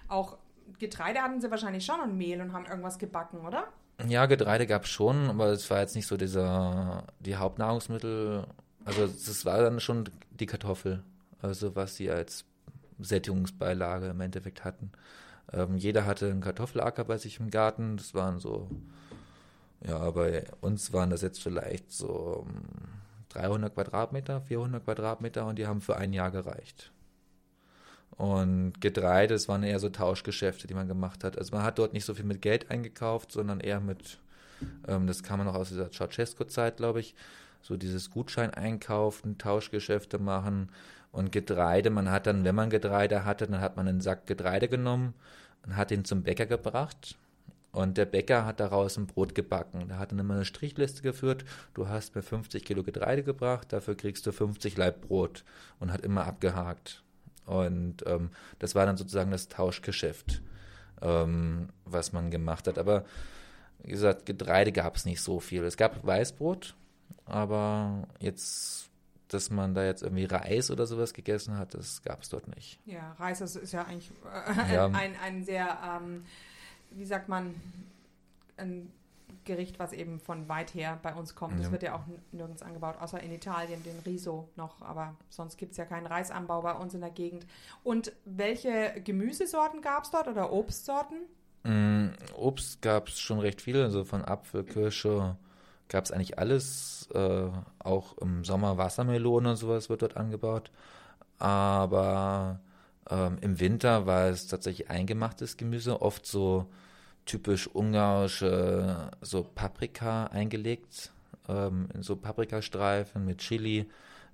[0.09, 0.37] auch
[0.81, 3.69] Getreide hatten sie wahrscheinlich schon und Mehl und haben irgendwas gebacken, oder?
[4.09, 8.49] Ja, Getreide gab es schon, aber es war jetzt nicht so dieser, die Hauptnahrungsmittel.
[8.85, 11.05] Also es war dann schon die Kartoffel,
[11.41, 12.45] also was sie als
[12.99, 14.91] Sättigungsbeilage im Endeffekt hatten.
[15.53, 17.97] Ähm, jeder hatte einen Kartoffelacker bei sich im Garten.
[17.97, 18.69] Das waren so,
[19.87, 22.62] ja, bei uns waren das jetzt vielleicht so ähm,
[23.31, 26.92] 300 Quadratmeter, 400 Quadratmeter und die haben für ein Jahr gereicht.
[28.16, 31.37] Und Getreide, das waren eher so Tauschgeschäfte, die man gemacht hat.
[31.37, 34.18] Also man hat dort nicht so viel mit Geld eingekauft, sondern eher mit,
[34.88, 37.14] ähm, das kam man noch aus dieser Ceausescu-Zeit, glaube ich,
[37.62, 40.70] so dieses Gutschein einkaufen, Tauschgeschäfte machen
[41.12, 41.90] und Getreide.
[41.90, 45.14] Man hat dann, wenn man Getreide hatte, dann hat man einen Sack Getreide genommen
[45.64, 47.16] und hat ihn zum Bäcker gebracht.
[47.77, 49.89] Und der Bäcker hat daraus ein Brot gebacken.
[49.89, 51.45] Da hat dann immer eine Strichliste geführt.
[51.75, 55.45] Du hast mir 50 Kilo Getreide gebracht, dafür kriegst du 50 Laib Brot.
[55.79, 57.03] Und hat immer abgehakt.
[57.45, 60.41] Und ähm, das war dann sozusagen das Tauschgeschäft,
[61.03, 62.79] ähm, was man gemacht hat.
[62.79, 63.05] Aber
[63.83, 65.62] wie gesagt, Getreide gab es nicht so viel.
[65.65, 66.75] Es gab Weißbrot,
[67.27, 68.89] aber jetzt,
[69.29, 72.81] dass man da jetzt irgendwie Reis oder sowas gegessen hat, das gab es dort nicht.
[72.87, 74.11] Ja, Reis ist ja eigentlich
[74.71, 74.87] äh, Ja.
[74.87, 76.25] ein, ein sehr, ähm,
[76.90, 77.55] wie sagt man,
[78.57, 78.90] ein
[79.44, 81.59] Gericht, was eben von weit her bei uns kommt.
[81.59, 81.72] Das Ja.
[81.72, 84.81] wird ja auch nirgends angebaut, außer in Italien, den Riso noch.
[84.83, 87.46] Aber sonst gibt es ja keinen Reisanbau bei uns in der Gegend.
[87.85, 91.18] Und welche Gemüsesorten gab es dort oder Obstsorten?
[91.64, 95.37] Mm, Obst gab es schon recht viel, also von Apfel, Kirsche
[95.88, 97.09] gab es eigentlich alles.
[97.14, 100.70] Äh, auch im Sommer Wassermelone und sowas wird dort angebaut.
[101.38, 102.59] Aber
[103.11, 106.66] ähm, im Winter war es tatsächlich eingemachtes Gemüse, oft so
[107.25, 111.12] typisch ungarische, so Paprika eingelegt,
[111.49, 113.87] ähm, in so Paprikastreifen mit Chili.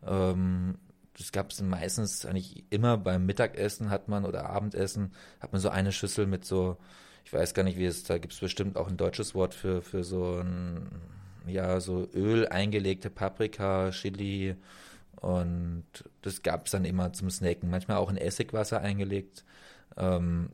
[0.06, 0.78] Ähm,
[1.18, 5.68] das gab es meistens eigentlich immer beim Mittagessen hat man oder Abendessen hat man so
[5.68, 6.78] eine Schüssel mit so,
[7.24, 9.82] ich weiß gar nicht, wie es, da gibt es bestimmt auch ein deutsches Wort für,
[9.82, 10.88] für so ein,
[11.46, 14.56] ja, so Öl eingelegte Paprika, Chili
[15.22, 15.84] und
[16.22, 17.70] das gab es dann immer zum Snacken.
[17.70, 19.44] Manchmal auch in Essigwasser eingelegt.
[19.96, 20.50] Ähm,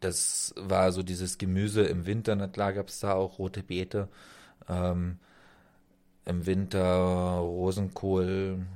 [0.00, 4.08] das war so dieses Gemüse im Winter, na klar gab es da auch rote Beete.
[4.68, 5.18] Ähm,
[6.26, 8.66] Im Winter Rosenkohl,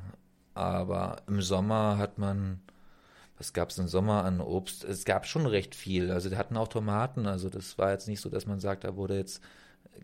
[0.55, 2.61] aber im Sommer hat man,
[3.38, 4.85] was gab es im Sommer an Obst?
[4.85, 6.11] Es gab schon recht viel.
[6.11, 7.27] Also die hatten auch Tomaten.
[7.27, 9.43] Also das war jetzt nicht so, dass man sagt, da wurde jetzt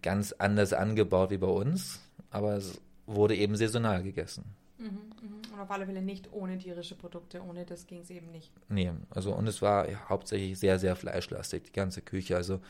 [0.03, 4.45] ganz anders angebaut wie bei uns, aber es wurde eben saisonal gegessen.
[4.81, 7.43] Und auf alle Fälle nicht ohne tierische Produkte.
[7.43, 8.51] Ohne das ging es eben nicht.
[8.69, 12.37] Nee, also und es war hauptsächlich sehr, sehr fleischlastig, die ganze Küche.
[12.37, 12.61] Also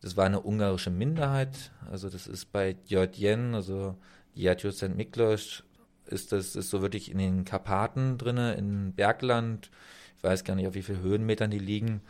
[0.00, 1.72] das war eine ungarische Minderheit.
[1.90, 3.96] Also das ist bei Djordjen, also
[4.36, 4.94] Diatio St.
[4.94, 5.64] Miklos,
[6.06, 9.70] ist das ist so wirklich in den Karpaten drinne, in Bergland.
[10.16, 12.00] Ich weiß gar nicht, auf wie viel Höhenmetern die liegen.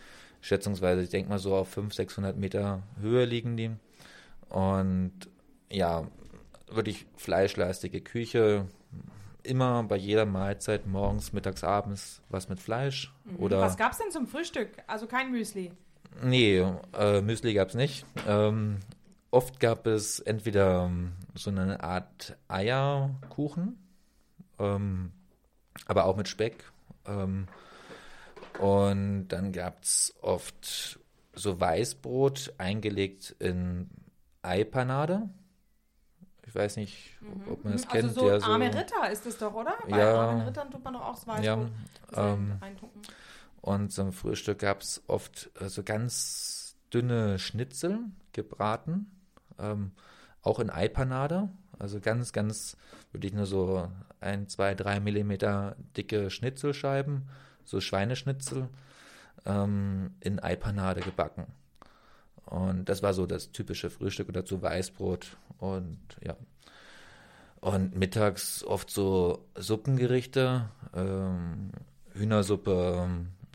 [0.40, 3.70] Schätzungsweise, ich denke mal so auf 500, 600 Meter Höhe liegen die.
[4.50, 5.12] Und
[5.70, 6.06] ja,
[6.70, 8.66] wirklich fleischlastige Küche.
[9.48, 13.14] Immer bei jeder Mahlzeit, morgens, mittags, abends, was mit Fleisch.
[13.38, 14.68] Oder Was gab es denn zum Frühstück?
[14.86, 15.72] Also kein Müsli.
[16.22, 18.04] Nee, äh, Müsli gab es nicht.
[18.26, 18.80] Ähm,
[19.30, 23.78] oft gab es entweder ähm, so eine Art Eierkuchen,
[24.58, 25.12] ähm,
[25.86, 26.64] aber auch mit Speck.
[27.06, 27.46] Ähm,
[28.58, 31.00] und dann gab es oft
[31.32, 33.88] so Weißbrot eingelegt in
[34.42, 35.30] Eipanade.
[36.48, 37.14] Ich weiß nicht,
[37.50, 38.14] ob man das also kennt.
[38.14, 39.74] so ja, so, arme Ritter ist es doch, oder?
[39.86, 40.18] Bei Ja.
[40.18, 41.70] armen Rittern tut man doch auch das Weißbrot
[42.12, 42.58] Ja, ähm.
[43.60, 48.00] Und zum Frühstück gab es oft äh, so ganz dünne Schnitzel
[48.32, 49.10] gebraten,
[49.58, 49.90] ähm,
[50.42, 51.50] auch in Eipanade.
[51.78, 52.78] Also ganz, ganz
[53.12, 57.28] wirklich nur so ein, zwei, drei Millimeter dicke Schnitzelscheiben,
[57.64, 58.70] so Schweineschnitzel
[59.44, 61.46] ähm, in Eipanade gebacken.
[62.48, 66.36] Und das war so das typische Frühstück und dazu Weißbrot und ja.
[67.60, 71.72] Und mittags oft so Suppengerichte, ähm,
[72.14, 73.08] Hühnersuppe,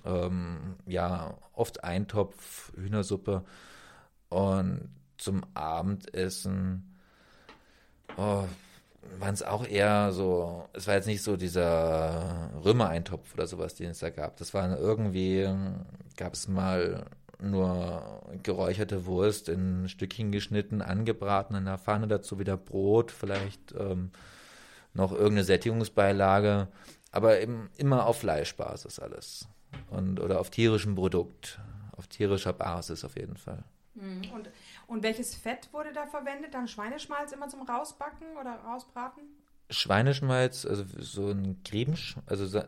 [0.06, 3.44] ähm, ja, oft Eintopf, Hühnersuppe.
[4.30, 6.94] Und zum Abendessen
[8.18, 8.44] oh,
[9.20, 13.92] waren es auch eher so, es war jetzt nicht so dieser Römer-Eintopf oder sowas, den
[13.92, 14.38] es da gab.
[14.38, 15.50] Das war irgendwie,
[16.18, 17.06] gab es mal
[17.44, 24.12] nur geräucherte Wurst in Stückchen geschnitten, angebraten in der Pfanne, dazu wieder Brot, vielleicht ähm,
[24.94, 26.68] noch irgendeine Sättigungsbeilage,
[27.12, 29.48] aber eben immer auf Fleischbasis alles.
[29.90, 31.60] Und, oder auf tierischem Produkt,
[31.98, 33.64] auf tierischer Basis auf jeden Fall.
[33.96, 34.32] Mhm.
[34.34, 34.50] Und,
[34.88, 36.54] Und welches Fett wurde da verwendet?
[36.54, 39.24] Dann Schweineschmalz immer zum Rausbacken oder rausbraten?
[39.70, 42.62] Schweineschmalz, also so ein Griebensch, also so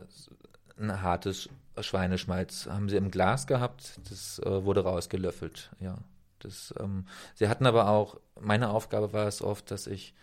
[0.78, 4.00] ein hartes Schweineschmalz haben sie im Glas gehabt.
[4.10, 5.98] Das äh, wurde rausgelöffelt, ja.
[6.40, 10.14] Das, ähm, sie hatten aber auch, meine Aufgabe war es oft, dass ich,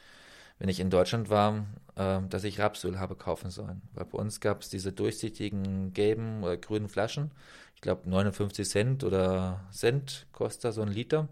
[0.58, 3.82] wenn ich in Deutschland war, äh, dass ich Rapsöl habe kaufen sollen.
[3.94, 7.30] Weil bei uns gab es diese durchsichtigen gelben oder grünen Flaschen.
[7.74, 11.28] Ich glaube 59 Cent oder Cent kostet so ein Liter.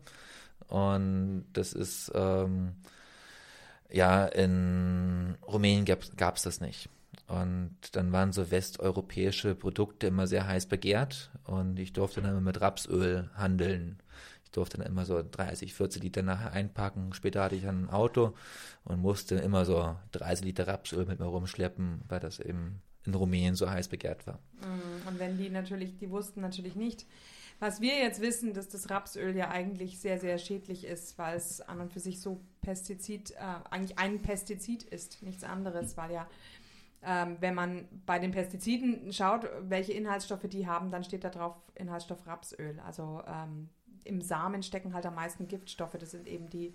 [0.67, 2.75] Und das ist, ähm,
[3.91, 6.89] ja, in Rumänien gab es das nicht.
[7.27, 12.41] Und dann waren so westeuropäische Produkte immer sehr heiß begehrt und ich durfte dann immer
[12.41, 13.99] mit Rapsöl handeln.
[14.45, 17.13] Ich durfte dann immer so 30, 40 Liter nachher einpacken.
[17.13, 18.35] Später hatte ich ein Auto
[18.85, 23.55] und musste immer so 30 Liter Rapsöl mit mir rumschleppen, weil das eben in Rumänien
[23.55, 24.41] so heiß begehrt war.
[24.61, 27.07] Mm, und wenn die natürlich, die wussten natürlich nicht,
[27.61, 31.61] was wir jetzt wissen, dass das Rapsöl ja eigentlich sehr, sehr schädlich ist, weil es
[31.61, 33.37] an und für sich so Pestizid, äh,
[33.71, 36.27] eigentlich ein Pestizid ist, nichts anderes, weil ja,
[37.05, 41.57] ähm, wenn man bei den Pestiziden schaut, welche Inhaltsstoffe die haben, dann steht da drauf
[41.75, 42.79] Inhaltsstoff Rapsöl.
[42.87, 43.69] Also ähm,
[44.05, 45.97] im Samen stecken halt am meisten Giftstoffe.
[45.99, 46.75] Das sind eben die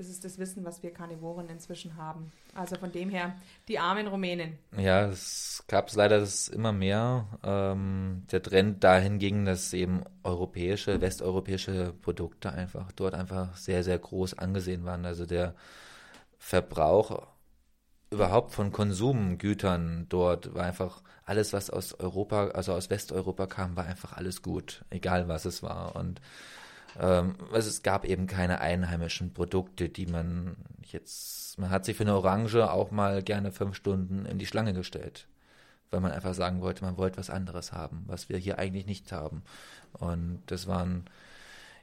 [0.00, 2.32] das ist das Wissen, was wir Karnivoren inzwischen haben.
[2.54, 3.34] Also von dem her,
[3.68, 4.58] die armen Rumänen.
[4.78, 7.26] Ja, es gab leider das immer mehr.
[7.42, 14.38] Ähm, der Trend dahin dass eben europäische, westeuropäische Produkte einfach dort einfach sehr, sehr groß
[14.38, 15.04] angesehen waren.
[15.04, 15.54] Also der
[16.38, 17.26] Verbrauch
[18.10, 23.86] überhaupt von Konsumgütern dort war einfach alles, was aus Europa, also aus Westeuropa kam, war
[23.86, 25.94] einfach alles gut, egal was es war.
[25.94, 26.20] Und
[26.98, 32.02] ähm, also es gab eben keine einheimischen Produkte, die man jetzt, man hat sich für
[32.02, 35.28] eine Orange auch mal gerne fünf Stunden in die Schlange gestellt,
[35.92, 39.12] weil man einfach sagen wollte, man wollte was anderes haben, was wir hier eigentlich nicht
[39.12, 39.42] haben.
[39.92, 41.04] Und das waren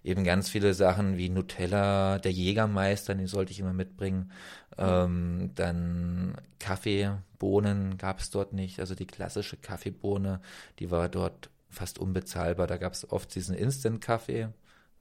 [0.07, 4.31] eben ganz viele Sachen wie Nutella, der Jägermeister, den sollte ich immer mitbringen.
[4.77, 10.39] Ähm, dann Kaffee, Bohnen gab es dort nicht, also die klassische Kaffeebohne,
[10.79, 12.67] die war dort fast unbezahlbar.
[12.67, 14.49] Da gab es oft diesen Instant-Kaffee,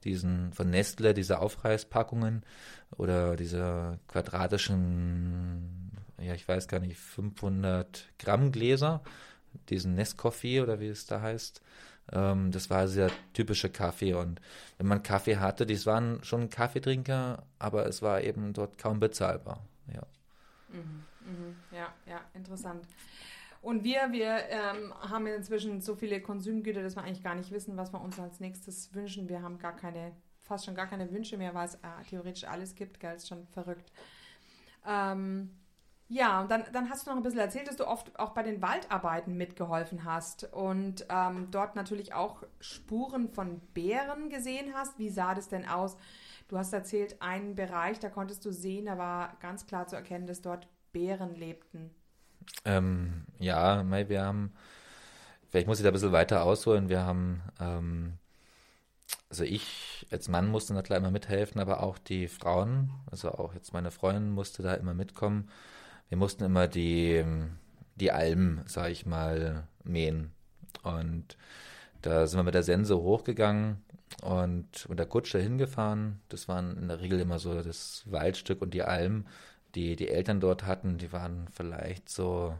[0.03, 2.43] diesen von Nestle, diese Aufreißpackungen
[2.97, 9.01] oder diese quadratischen, ja, ich weiß gar nicht, 500 Gramm Gläser,
[9.69, 11.61] diesen Nescoffee oder wie es da heißt.
[12.11, 14.39] Ähm, das war sehr typische Kaffee und
[14.77, 19.61] wenn man Kaffee hatte, die waren schon Kaffeetrinker, aber es war eben dort kaum bezahlbar.
[19.93, 20.03] Ja.
[20.69, 22.87] Mhm, mh, ja, ja, interessant.
[23.61, 27.75] Und wir, wir ähm, haben inzwischen so viele Konsumgüter, dass wir eigentlich gar nicht wissen,
[27.75, 29.27] was wir uns als nächstes wünschen.
[29.27, 32.75] Wir haben gar keine, fast schon gar keine Wünsche mehr, weil es äh, theoretisch alles
[32.75, 33.91] gibt, gell, ist schon verrückt.
[34.87, 35.49] Ähm,
[36.09, 38.41] ja, und dann, dann hast du noch ein bisschen erzählt, dass du oft auch bei
[38.41, 44.97] den Waldarbeiten mitgeholfen hast und ähm, dort natürlich auch Spuren von Bären gesehen hast.
[44.97, 45.97] Wie sah das denn aus?
[46.47, 50.27] Du hast erzählt, einen Bereich, da konntest du sehen, da war ganz klar zu erkennen,
[50.27, 51.91] dass dort Bären lebten.
[52.63, 54.53] Ähm, ja, wir haben,
[55.49, 56.87] vielleicht muss ich da ein bisschen weiter ausholen.
[56.87, 58.13] Wir haben, ähm,
[59.29, 63.53] also ich als Mann musste da klar immer mithelfen, aber auch die Frauen, also auch
[63.53, 65.49] jetzt meine Freundin musste da immer mitkommen.
[66.09, 67.23] Wir mussten immer die,
[67.95, 70.31] die Almen, sag ich mal, mähen.
[70.83, 71.37] Und
[72.01, 73.77] da sind wir mit der Sense hochgegangen
[74.21, 76.21] und mit der Kutsche hingefahren.
[76.29, 79.25] Das waren in der Regel immer so das Waldstück und die Almen
[79.77, 82.57] die die Eltern dort hatten, die waren vielleicht so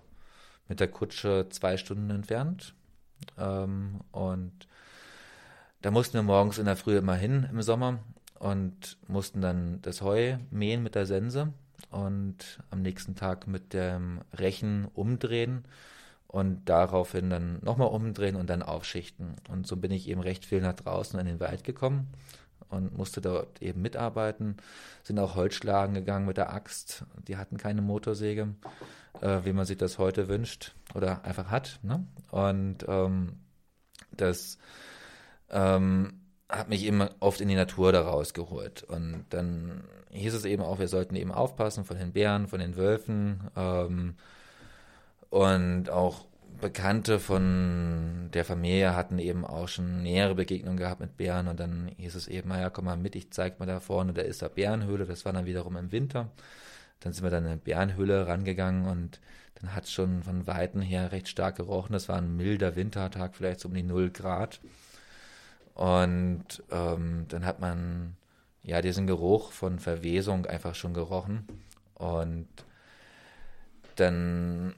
[0.68, 2.76] mit der Kutsche zwei Stunden entfernt.
[3.38, 4.68] Ähm, und
[5.82, 8.00] da mussten wir morgens in der Früh immer hin im Sommer
[8.40, 11.54] und mussten dann das Heu mähen mit der Sense
[11.92, 15.66] und am nächsten Tag mit dem Rechen umdrehen
[16.28, 19.36] und daraufhin dann nochmal umdrehen und dann aufschichten.
[19.50, 22.08] Und so bin ich eben recht viel nach draußen in den Wald gekommen
[22.70, 24.58] und musste dort eben mitarbeiten.
[25.04, 27.06] Sind auch Holzschlagen gegangen mit der Axt.
[27.28, 28.56] Die hatten keine Motorsäge,
[29.22, 31.80] äh, wie man sich das heute wünscht oder einfach hat.
[31.84, 32.06] Ne?
[32.30, 33.40] Und ähm,
[34.12, 34.58] das
[35.50, 38.84] ähm, hat mich eben oft in die Natur da rausgeholt.
[38.84, 39.84] Und dann
[40.18, 44.16] hieß es eben auch, wir sollten eben aufpassen von den Bären, von den Wölfen ähm,
[45.30, 46.26] und auch
[46.60, 51.92] Bekannte von der Familie hatten eben auch schon nähere Begegnungen gehabt mit Bären und dann
[51.98, 54.48] hieß es eben, naja, komm mal mit, ich zeig mal da vorne, da ist da
[54.48, 56.32] Bärenhöhle, das war dann wiederum im Winter.
[57.00, 59.20] Dann sind wir dann in eine Bärenhöhle rangegangen und
[59.56, 61.94] dann hat es schon von Weitem her recht stark gerochen.
[61.94, 64.60] Das war ein milder Wintertag, vielleicht so um die 0 Grad.
[65.74, 68.17] Und ähm, dann hat man
[68.68, 71.48] ja diesen Geruch von Verwesung einfach schon gerochen.
[71.96, 72.48] Und
[73.96, 74.76] dann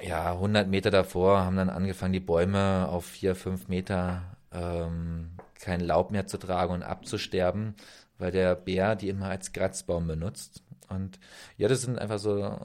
[0.00, 5.80] ja, 100 Meter davor haben dann angefangen, die Bäume auf 4, 5 Meter ähm, kein
[5.80, 7.74] Laub mehr zu tragen und abzusterben.
[8.18, 10.62] weil der Bär die immer als Kratzbaum benutzt.
[10.88, 11.18] Und
[11.56, 12.56] ja, das sind einfach so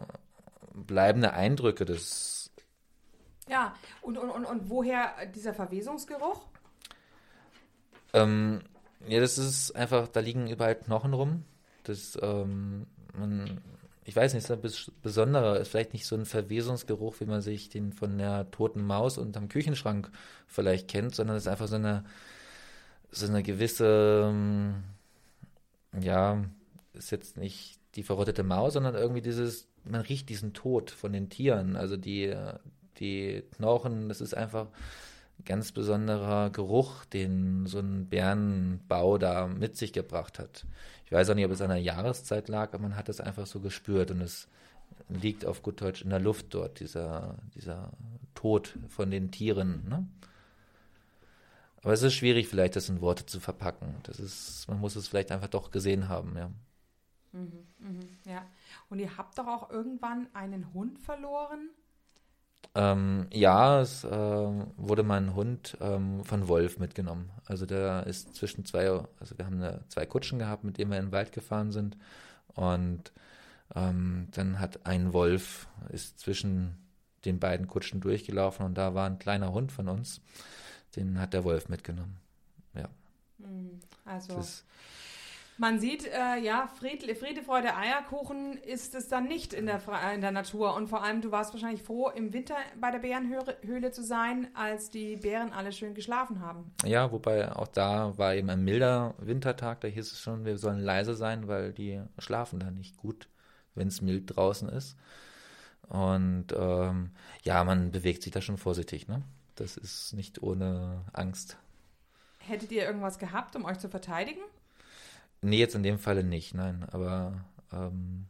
[0.74, 2.52] bleibende Eindrücke des.
[3.48, 6.46] Ja, und, und, und, und woher dieser Verwesungsgeruch?
[8.14, 8.62] Ähm,
[9.08, 11.44] ja, das ist einfach, da liegen überall Knochen rum.
[11.84, 13.62] Das, ähm, man,
[14.04, 14.62] ich weiß nicht, ist ein
[15.02, 19.18] besonderer, ist vielleicht nicht so ein Verwesungsgeruch, wie man sich den von der toten Maus
[19.18, 20.12] unterm Küchenschrank
[20.48, 22.04] vielleicht kennt, sondern es ist einfach so eine,
[23.12, 24.84] so eine gewisse, ähm,
[26.00, 26.44] ja,
[26.94, 31.30] ist jetzt nicht die verrottete Maus, sondern irgendwie dieses, man riecht diesen Tod von den
[31.30, 32.36] Tieren, also die,
[33.00, 34.74] die Knochen, das ist einfach ein
[35.46, 40.66] ganz besonderer Geruch, den so ein Bärenbau da mit sich gebracht hat.
[41.06, 43.48] Ich weiß auch nicht, ob es an der Jahreszeit lag, aber man hat es einfach
[43.48, 44.48] so gespürt und es
[45.08, 47.92] liegt auf gut Deutsch in der Luft dort, dieser, dieser
[48.36, 49.88] Tod von den Tieren.
[49.90, 50.08] Ne?
[51.82, 53.96] Aber es ist schwierig, vielleicht das in Worte zu verpacken.
[54.04, 56.52] Das ist, man muss es vielleicht einfach doch gesehen haben, ja.
[57.32, 58.46] Mhm, mhm, ja.
[58.90, 61.70] Und ihr habt doch auch irgendwann einen Hund verloren?
[62.76, 67.32] Ähm, ja, es äh, wurde mein Hund ähm, von Wolf mitgenommen.
[67.46, 71.00] Also der ist zwischen zwei, also wir haben eine, zwei Kutschen gehabt, mit denen wir
[71.00, 71.98] in den Wald gefahren sind.
[72.54, 73.12] Und
[73.76, 76.78] ähm, dann hat ein Wolf, ist zwischen
[77.26, 80.22] den beiden Kutschen durchgelaufen und da war ein kleiner Hund von uns.
[80.96, 82.18] Den hat der Wolf mitgenommen.
[82.76, 82.88] Ja.
[83.40, 83.80] Mhm.
[84.06, 84.36] Also.
[84.36, 84.64] Das,
[85.60, 89.82] man sieht, äh, ja, Friede, Friede, Freude, Eierkuchen ist es dann nicht in der,
[90.14, 90.74] in der Natur.
[90.74, 94.90] Und vor allem, du warst wahrscheinlich froh, im Winter bei der Bärenhöhle zu sein, als
[94.90, 96.72] die Bären alle schön geschlafen haben.
[96.86, 99.82] Ja, wobei auch da war eben ein milder Wintertag.
[99.82, 103.28] Da hieß es schon, wir sollen leise sein, weil die schlafen da nicht gut,
[103.76, 104.96] wenn es mild draußen ist.
[105.90, 107.12] Und ähm,
[107.44, 109.10] ja, man bewegt sich da schon vorsichtig.
[109.10, 109.24] Ne?
[109.56, 111.58] Das ist nicht ohne Angst.
[112.38, 114.42] Hättet ihr irgendwas gehabt, um euch zu verteidigen?
[115.42, 116.86] Nee, jetzt in dem Falle nicht, nein.
[116.92, 118.26] Aber ähm,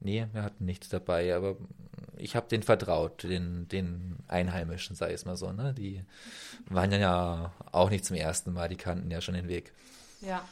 [0.00, 1.34] nee, wir hatten nichts dabei.
[1.34, 1.56] Aber
[2.16, 5.52] ich habe den vertraut, den, den Einheimischen, sei es mal so.
[5.52, 5.74] Ne?
[5.74, 6.02] Die
[6.68, 9.72] waren ja auch nicht zum ersten Mal, die kannten ja schon den Weg.
[10.20, 10.46] Ja.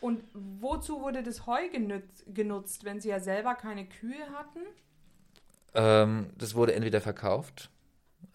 [0.00, 4.60] Und wozu wurde das Heu genutzt, genutzt wenn sie ja selber keine Kühe hatten?
[5.74, 7.70] Ähm, das wurde entweder verkauft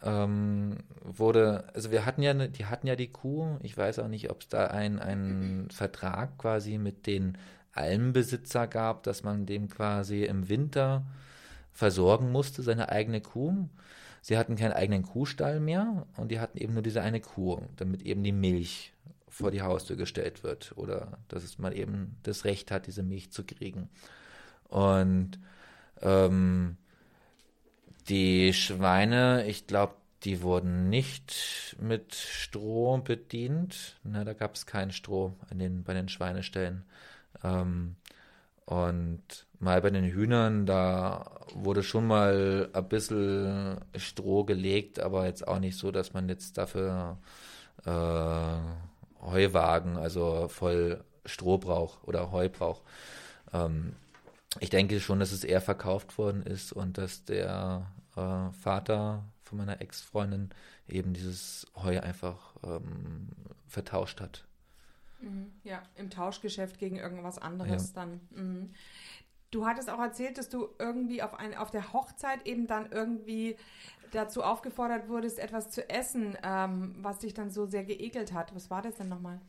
[0.04, 3.58] ähm, wurde, also wir hatten ja, ne, die hatten ja die Kuh.
[3.62, 7.38] Ich weiß auch nicht, ob es da einen Vertrag quasi mit den
[7.74, 11.06] Almbesitzer gab, dass man dem quasi im Winter
[11.74, 13.70] versorgen musste, seine eigene Kuh.
[14.22, 18.02] Sie hatten keinen eigenen Kuhstall mehr und die hatten eben nur diese eine Kuh, damit
[18.02, 18.94] eben die Milch
[19.30, 23.44] vor die Haustür gestellt wird oder dass man eben das Recht hat, diese Milch zu
[23.44, 23.90] kriegen.
[24.68, 25.40] Und
[26.02, 26.78] ähm,
[28.10, 29.94] die Schweine, ich glaube,
[30.24, 33.98] die wurden nicht mit Stroh bedient.
[34.04, 36.84] Na, da gab es kein Stroh in den, bei den Schweineställen.
[37.44, 37.96] Ähm,
[38.66, 39.22] und
[39.60, 45.60] mal bei den Hühnern, da wurde schon mal ein bisschen Stroh gelegt, aber jetzt auch
[45.60, 47.18] nicht so, dass man jetzt dafür
[47.86, 52.82] äh, Heuwagen, also voll Stroh braucht oder Heu braucht.
[53.54, 53.96] Ähm,
[54.60, 59.58] ich denke schon, dass es eher verkauft worden ist und dass der äh, Vater von
[59.58, 60.50] meiner Ex-Freundin
[60.88, 63.30] eben dieses Heu einfach ähm,
[63.68, 64.46] vertauscht hat.
[65.20, 68.02] Mhm, ja, im Tauschgeschäft gegen irgendwas anderes ja.
[68.02, 68.22] dann.
[68.32, 68.74] Mhm.
[69.50, 73.56] Du hattest auch erzählt, dass du irgendwie auf, ein, auf der Hochzeit eben dann irgendwie
[74.12, 78.54] dazu aufgefordert wurdest, etwas zu essen, ähm, was dich dann so sehr geekelt hat.
[78.56, 79.40] Was war das denn nochmal?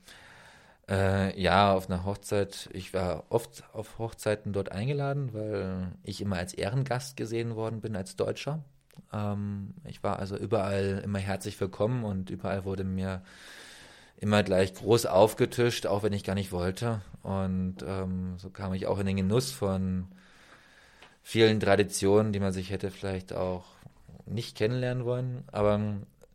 [0.89, 2.71] Äh, ja, auf einer Hochzeit.
[2.73, 7.95] Ich war oft auf Hochzeiten dort eingeladen, weil ich immer als Ehrengast gesehen worden bin
[7.95, 8.65] als Deutscher.
[9.13, 13.23] Ähm, ich war also überall immer herzlich willkommen und überall wurde mir
[14.17, 17.03] immer gleich groß aufgetischt, auch wenn ich gar nicht wollte.
[17.23, 20.09] Und ähm, so kam ich auch in den Genuss von
[21.23, 23.67] vielen Traditionen, die man sich hätte vielleicht auch
[24.25, 25.45] nicht kennenlernen wollen.
[25.53, 25.81] Aber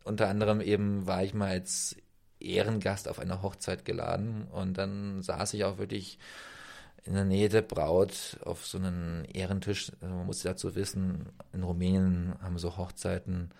[0.04, 1.96] unter anderem eben war ich mal als
[2.44, 6.18] Ehrengast auf einer Hochzeit geladen und dann saß ich auch wirklich
[7.04, 9.92] in der Nähe der Braut auf so einem Ehrentisch.
[10.00, 13.50] Also man muss dazu wissen, in Rumänien haben so Hochzeiten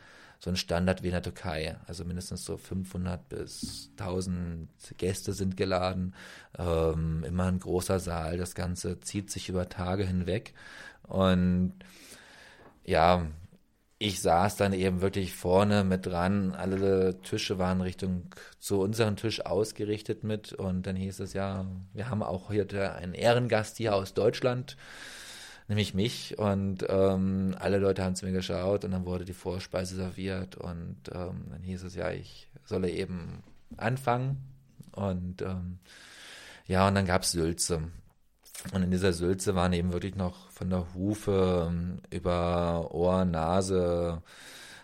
[0.41, 1.77] so einen Standard wie in der Türkei.
[1.87, 6.15] Also mindestens so 500 bis 1000 Gäste sind geladen.
[6.59, 8.37] Ähm, immer ein großer Saal.
[8.39, 10.55] Das Ganze zieht sich über Tage hinweg.
[11.03, 11.75] Und
[12.85, 13.27] ja,
[13.99, 16.55] ich saß dann eben wirklich vorne mit dran.
[16.55, 18.29] Alle Tische waren Richtung
[18.59, 20.53] zu unserem Tisch ausgerichtet mit.
[20.53, 24.77] Und dann hieß es ja, wir haben auch heute einen Ehrengast hier aus Deutschland,
[25.69, 26.39] nämlich mich.
[26.39, 30.57] Und ähm, alle Leute haben zu mir geschaut und dann wurde die Vorspeise serviert.
[30.57, 33.43] Und ähm, dann hieß es ja, ich solle eben
[33.77, 34.39] anfangen.
[34.93, 35.79] Und ähm,
[36.67, 37.83] Ja, und dann gab's Sülze.
[38.73, 44.23] Und in dieser Sülze waren eben wirklich noch von der Hufe ähm, über Ohr, Nase,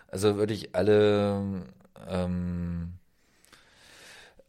[0.07, 1.63] also wirklich alle,
[2.07, 2.93] ähm,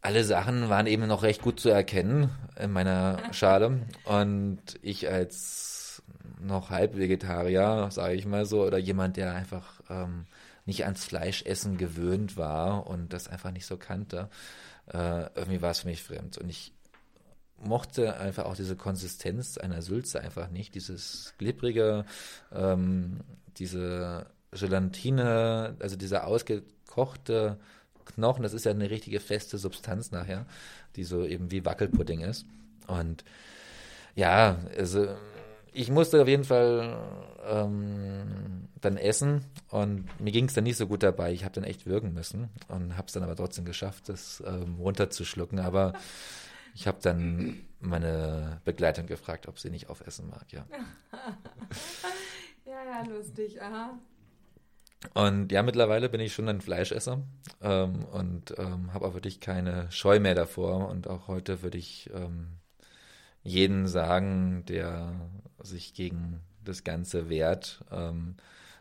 [0.01, 3.87] alle Sachen waren eben noch recht gut zu erkennen in meiner Schale.
[4.05, 6.03] Und ich als
[6.41, 10.27] noch Halbvegetarier, sage ich mal so, oder jemand, der einfach ähm,
[10.67, 14.29] nicht ans Fleischessen gewöhnt war und das einfach nicht so kannte,
[14.93, 16.39] äh, irgendwie war es für mich fremd.
[16.39, 16.73] Und ich
[17.65, 22.05] mochte einfach auch diese Konsistenz einer Sülze einfach nicht, dieses glibbrige,
[22.53, 23.21] ähm,
[23.59, 27.59] diese Gelatine, also dieser ausgekochte
[28.05, 30.47] Knochen, das ist ja eine richtige feste Substanz nachher,
[30.97, 32.47] die so eben wie Wackelpudding ist.
[32.87, 33.25] Und
[34.15, 35.09] ja, also
[35.73, 36.99] ich musste auf jeden Fall
[37.49, 41.33] ähm, dann essen und mir ging es dann nicht so gut dabei.
[41.33, 44.77] Ich habe dann echt würgen müssen und habe es dann aber trotzdem geschafft, das ähm,
[44.79, 45.61] runterzuschlucken.
[45.61, 45.95] Aber
[46.75, 50.67] ich habe dann meine Begleitung gefragt, ob sie nicht aufessen mag, ja.
[52.65, 53.99] ja, ja, lustig, aha.
[55.15, 57.23] Und ja, mittlerweile bin ich schon ein Fleischesser
[57.61, 60.89] ähm, und ähm, habe auch wirklich keine Scheu mehr davor.
[60.89, 62.59] Und auch heute würde ich ähm,
[63.43, 65.13] jeden sagen, der
[65.61, 68.37] sich gegen das Ganze wehrt, ähm,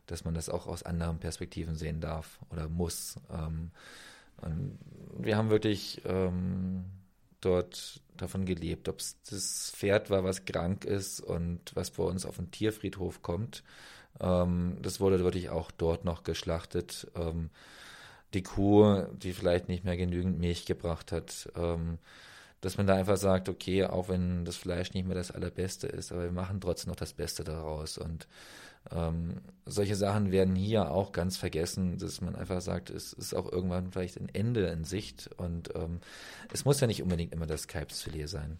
[0.05, 3.15] dass man das auch aus anderen Perspektiven sehen darf oder muss.
[3.31, 3.71] Ähm,
[4.37, 4.77] und
[5.17, 6.85] wir haben wirklich ähm,
[7.41, 12.25] dort davon gelebt, ob es das Pferd war, was krank ist und was bei uns
[12.25, 13.63] auf den Tierfriedhof kommt.
[14.19, 17.07] Ähm, das wurde wirklich auch dort noch geschlachtet.
[17.15, 17.49] Ähm,
[18.33, 21.97] die Kuh, die vielleicht nicht mehr genügend Milch gebracht hat, ähm,
[22.61, 26.11] dass man da einfach sagt, okay, auch wenn das Fleisch nicht mehr das allerbeste ist,
[26.11, 27.97] aber wir machen trotzdem noch das Beste daraus.
[27.97, 28.27] Und
[28.89, 33.51] ähm, solche Sachen werden hier auch ganz vergessen, dass man einfach sagt, es ist auch
[33.51, 35.99] irgendwann vielleicht ein Ende in Sicht und ähm,
[36.51, 38.57] es muss ja nicht unbedingt immer das Kalbsfilet sein.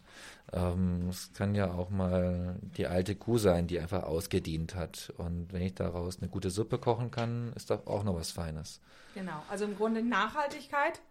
[0.54, 5.52] Ähm, es kann ja auch mal die alte Kuh sein, die einfach ausgedient hat und
[5.54, 8.80] wenn ich daraus eine gute Suppe kochen kann, ist doch auch noch was Feines.
[9.16, 11.02] Genau, also im Grunde Nachhaltigkeit,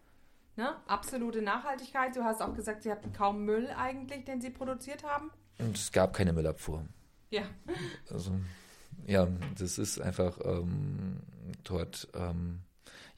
[0.56, 0.76] ne?
[0.86, 2.14] absolute Nachhaltigkeit.
[2.16, 5.30] Du hast auch gesagt, sie hatten kaum Müll eigentlich, den sie produziert haben.
[5.58, 6.84] Und es gab keine Müllabfuhr.
[7.30, 7.42] Ja.
[8.10, 8.32] Also
[9.06, 9.28] ja,
[9.58, 11.20] das ist einfach ähm,
[11.64, 12.60] dort, ähm,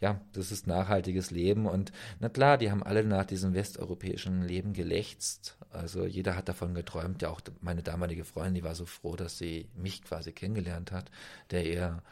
[0.01, 1.67] ja, das ist nachhaltiges Leben.
[1.67, 5.57] Und na klar, die haben alle nach diesem westeuropäischen Leben gelächzt.
[5.71, 7.23] Also jeder hat davon geträumt.
[7.23, 11.11] Ja, auch meine damalige Freundin, die war so froh, dass sie mich quasi kennengelernt hat,
[11.51, 12.03] der ihr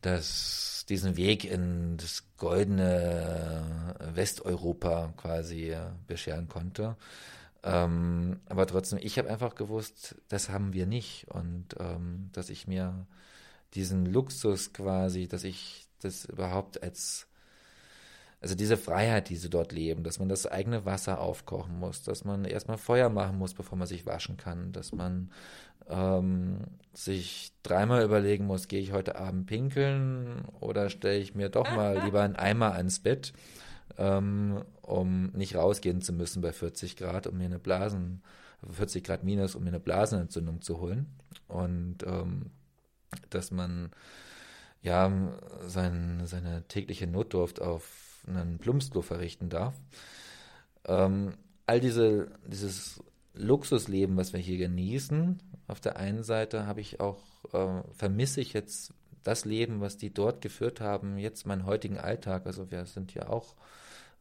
[0.00, 5.76] das, diesen Weg in das goldene Westeuropa quasi
[6.06, 6.96] bescheren konnte.
[7.62, 11.26] Ähm, aber trotzdem, ich habe einfach gewusst, das haben wir nicht.
[11.28, 13.06] Und ähm, dass ich mir
[13.74, 17.25] diesen Luxus quasi, dass ich das überhaupt als,
[18.40, 22.24] also diese Freiheit, die sie dort leben, dass man das eigene Wasser aufkochen muss, dass
[22.24, 25.30] man erstmal Feuer machen muss, bevor man sich waschen kann, dass man
[25.88, 26.58] ähm,
[26.92, 32.02] sich dreimal überlegen muss, gehe ich heute Abend pinkeln oder stelle ich mir doch mal
[32.04, 33.32] lieber einen Eimer ans Bett
[33.98, 38.22] ähm, um nicht rausgehen zu müssen bei 40 Grad, um mir eine Blasen,
[38.68, 41.06] 40 Grad minus, um mir eine Blasenentzündung zu holen.
[41.48, 42.50] Und ähm,
[43.30, 43.90] dass man
[44.82, 45.10] ja
[45.66, 49.74] sein, seine tägliche Notdurft auf einen Plumpsklo verrichten darf.
[50.86, 51.34] Ähm,
[51.66, 53.02] all diese, dieses
[53.34, 57.22] Luxusleben, was wir hier genießen, auf der einen Seite habe ich auch,
[57.52, 62.46] äh, vermisse ich jetzt das Leben, was die dort geführt haben, jetzt meinen heutigen Alltag.
[62.46, 63.56] Also wir sind ja auch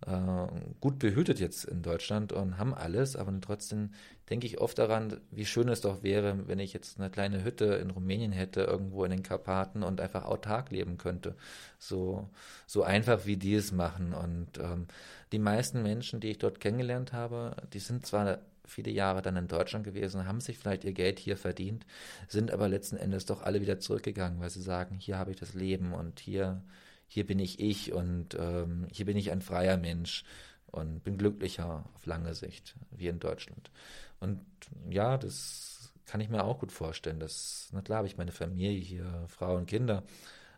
[0.06, 0.48] äh,
[0.82, 3.92] gut behütet jetzt in Deutschland und haben alles, aber trotzdem
[4.30, 7.66] denke ich oft daran, wie schön es doch wäre, wenn ich jetzt eine kleine Hütte
[7.66, 11.36] in Rumänien hätte, irgendwo in den Karpaten und einfach autark leben könnte.
[11.80, 12.30] So,
[12.68, 14.14] so einfach wie die es machen.
[14.14, 14.88] Und ähm,
[15.32, 19.48] die meisten Menschen, die ich dort kennengelernt habe, die sind zwar viele Jahre dann in
[19.48, 21.86] Deutschland gewesen, haben sich vielleicht ihr Geld hier verdient,
[22.28, 25.54] sind aber letzten Endes doch alle wieder zurückgegangen, weil sie sagen, hier habe ich das
[25.54, 26.62] Leben und hier
[27.08, 30.24] hier bin ich ich und ähm, hier bin ich ein freier Mensch
[30.68, 33.72] und bin glücklicher auf lange Sicht, wie in Deutschland.
[34.20, 34.42] Und
[34.90, 37.20] ja, das kann ich mir auch gut vorstellen.
[37.20, 40.04] Dass, na klar, habe ich meine Familie hier, Frau und Kinder.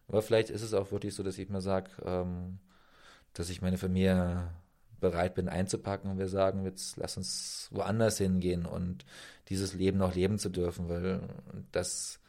[0.07, 2.59] Aber vielleicht ist es auch wirklich so, dass ich mal sage, ähm,
[3.33, 4.49] dass ich meine Familie
[4.99, 9.05] bereit bin einzupacken und wir sagen, jetzt lass uns woanders hingehen und
[9.49, 11.21] dieses Leben noch leben zu dürfen, weil
[11.71, 12.19] das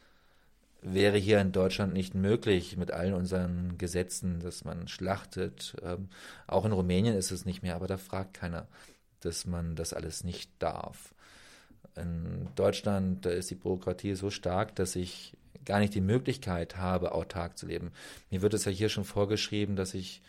[0.81, 5.75] wäre hier in Deutschland nicht möglich mit allen unseren Gesetzen, dass man schlachtet.
[5.83, 6.09] Ähm,
[6.47, 8.67] auch in Rumänien ist es nicht mehr, aber da fragt keiner,
[9.19, 11.13] dass man das alles nicht darf.
[11.95, 17.11] In Deutschland, da ist die Bürokratie so stark, dass ich gar nicht die Möglichkeit habe,
[17.11, 17.91] autark zu leben.
[18.29, 20.21] Mir wird es ja hier schon vorgeschrieben, dass ich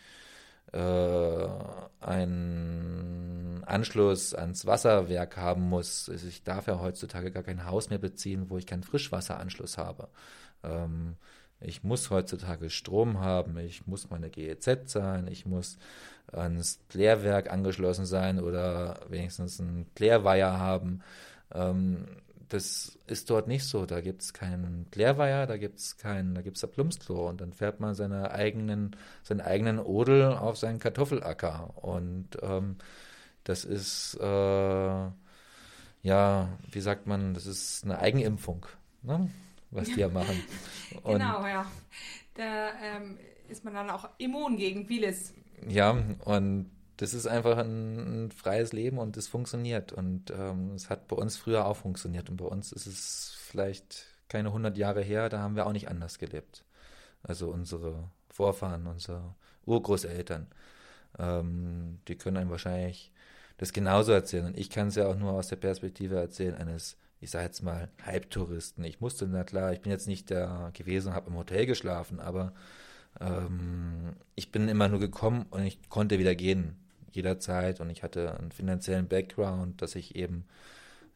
[0.73, 1.47] äh,
[1.99, 6.09] einen Anschluss ans Wasserwerk haben muss.
[6.09, 10.07] Also ich darf ja heutzutage gar kein Haus mehr beziehen, wo ich keinen Frischwasseranschluss habe.
[10.63, 11.15] Ähm,
[11.59, 15.77] ich muss heutzutage Strom haben, ich muss meine GEZ sein, ich muss
[16.31, 21.01] ans Klärwerk angeschlossen sein oder wenigstens einen Klärweiher haben.
[21.53, 22.05] Ähm,
[22.53, 23.85] das ist dort nicht so.
[23.85, 27.53] Da gibt es keinen Klärweiher, da gibt es kein, da gibt es Plumpsklo und dann
[27.53, 31.73] fährt man seine eigenen, seinen eigenen Odel auf seinen Kartoffelacker.
[31.81, 32.75] Und ähm,
[33.45, 34.25] das ist, äh,
[36.03, 38.65] ja, wie sagt man, das ist eine Eigenimpfung,
[39.01, 39.29] ne?
[39.69, 40.43] was die ja machen.
[41.03, 41.65] Und genau, ja.
[42.33, 45.33] Da ähm, ist man dann auch immun gegen vieles.
[45.67, 45.91] Ja,
[46.25, 46.69] und
[47.01, 49.91] das ist einfach ein, ein, freies Leben und es funktioniert.
[49.91, 52.29] Und ähm, es hat bei uns früher auch funktioniert.
[52.29, 55.89] Und bei uns ist es vielleicht keine 100 Jahre her, da haben wir auch nicht
[55.89, 56.63] anders gelebt.
[57.23, 59.33] Also unsere Vorfahren, unsere
[59.65, 60.45] Urgroßeltern,
[61.17, 63.11] ähm, die können einem wahrscheinlich
[63.57, 64.45] das genauso erzählen.
[64.45, 67.63] Und ich kann es ja auch nur aus der Perspektive erzählen eines, ich sage jetzt
[67.63, 68.83] mal, Halbtouristen.
[68.83, 72.19] Ich musste, na klar, ich bin jetzt nicht da gewesen und habe im Hotel geschlafen,
[72.19, 72.53] aber
[73.19, 76.77] ähm, ich bin immer nur gekommen und ich konnte wieder gehen
[77.15, 80.45] jederzeit und ich hatte einen finanziellen Background, dass ich eben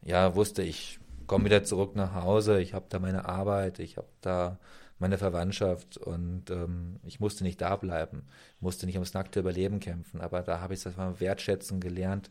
[0.02, 4.08] ja wusste, ich komme wieder zurück nach Hause, ich habe da meine Arbeit, ich habe
[4.20, 4.58] da
[4.98, 8.26] meine Verwandtschaft und ähm, ich musste nicht da bleiben,
[8.60, 12.30] musste nicht ums nackte Überleben kämpfen, aber da habe ich das mal wertschätzen gelernt,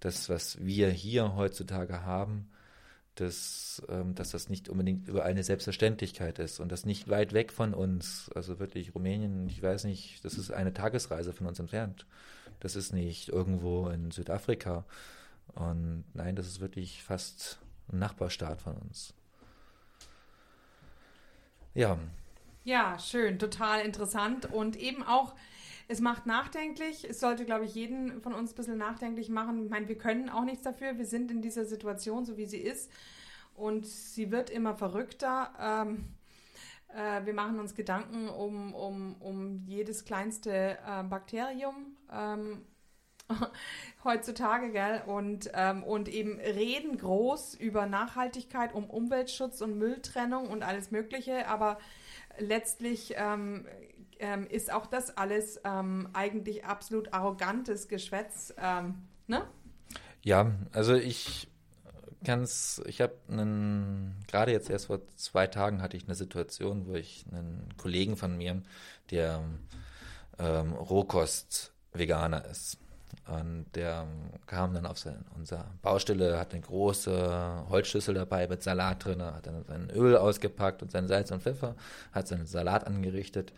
[0.00, 2.50] dass was wir hier heutzutage haben,
[3.16, 7.52] dass, ähm, dass das nicht unbedingt über eine Selbstverständlichkeit ist und das nicht weit weg
[7.52, 12.06] von uns, also wirklich Rumänien, ich weiß nicht, das ist eine Tagesreise von uns entfernt.
[12.60, 14.84] Das ist nicht irgendwo in Südafrika.
[15.54, 17.58] Und nein, das ist wirklich fast
[17.92, 19.14] ein Nachbarstaat von uns.
[21.74, 21.98] Ja.
[22.64, 25.34] Ja, schön, total interessant und eben auch,
[25.88, 27.08] es macht nachdenklich.
[27.08, 29.64] Es sollte, glaube ich, jeden von uns ein bisschen nachdenklich machen.
[29.64, 30.98] Ich meine, wir können auch nichts dafür.
[30.98, 32.92] Wir sind in dieser Situation, so wie sie ist.
[33.54, 35.50] Und sie wird immer verrückter.
[35.58, 36.14] Ähm,
[36.94, 42.62] äh, wir machen uns Gedanken um, um, um jedes kleinste äh, Bakterium ähm,
[44.04, 45.02] heutzutage, gell?
[45.06, 51.46] Und, ähm, und eben reden groß über Nachhaltigkeit, um Umweltschutz und Mülltrennung und alles Mögliche,
[51.48, 51.78] aber
[52.38, 53.66] letztlich ähm,
[54.18, 58.94] ähm, ist auch das alles ähm, eigentlich absolut arrogantes Geschwätz, ähm,
[59.26, 59.46] ne?
[60.22, 61.48] Ja, also ich
[62.24, 66.94] ganz, ich habe einen, gerade jetzt erst vor zwei Tagen hatte ich eine Situation, wo
[66.94, 68.62] ich einen Kollegen von mir,
[69.10, 69.42] der
[70.38, 70.74] ähm,
[71.94, 72.78] Rohkost-Veganer ist,
[73.26, 74.06] und der
[74.46, 79.46] kam dann auf sein, unser Baustelle, hat eine große Holzschüssel dabei mit Salat drin, hat
[79.46, 81.74] dann sein Öl ausgepackt und sein Salz und Pfeffer,
[82.12, 83.52] hat seinen Salat angerichtet.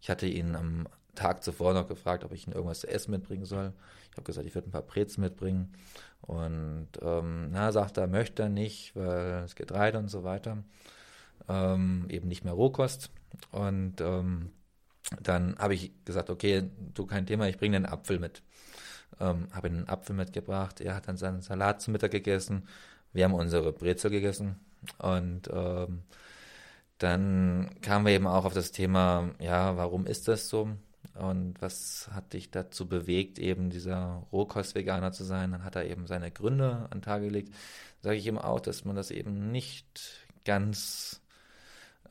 [0.00, 3.44] Ich hatte ihn am Tag zuvor noch gefragt, ob ich ihm irgendwas zu essen mitbringen
[3.44, 3.72] soll.
[4.10, 5.72] Ich habe gesagt, ich würde ein paar Brezen mitbringen.
[6.22, 10.58] Und ähm, na, sagt er, möchte er nicht, weil das Getreide und so weiter.
[11.48, 13.10] Ähm, eben nicht mehr Rohkost.
[13.50, 14.50] Und ähm,
[15.20, 18.42] dann habe ich gesagt, okay, du kein Thema, ich bringe einen Apfel mit.
[19.18, 20.80] Ähm, habe einen Apfel mitgebracht.
[20.80, 22.68] Er hat dann seinen Salat zum Mittag gegessen.
[23.12, 24.56] Wir haben unsere Brezel gegessen.
[24.98, 26.02] Und ähm,
[26.98, 30.70] dann kamen wir eben auch auf das Thema, ja, warum ist das so?
[31.14, 35.52] Und was hat dich dazu bewegt, eben dieser Rohkost-Veganer zu sein?
[35.52, 37.54] Dann hat er eben seine Gründe an den Tag gelegt.
[38.00, 41.19] Sage ich ihm auch, dass man das eben nicht ganz,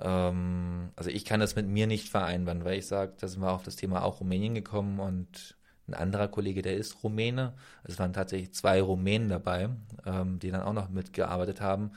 [0.02, 3.52] ähm, also ich kann das mit mir nicht vereinbaren, weil ich sage, da sind wir
[3.52, 5.56] auf das Thema auch Rumänien gekommen und
[5.88, 7.54] ein anderer Kollege, der ist Rumäne.
[7.84, 9.70] Es waren tatsächlich zwei Rumänen dabei,
[10.06, 11.92] ähm, die dann auch noch mitgearbeitet haben.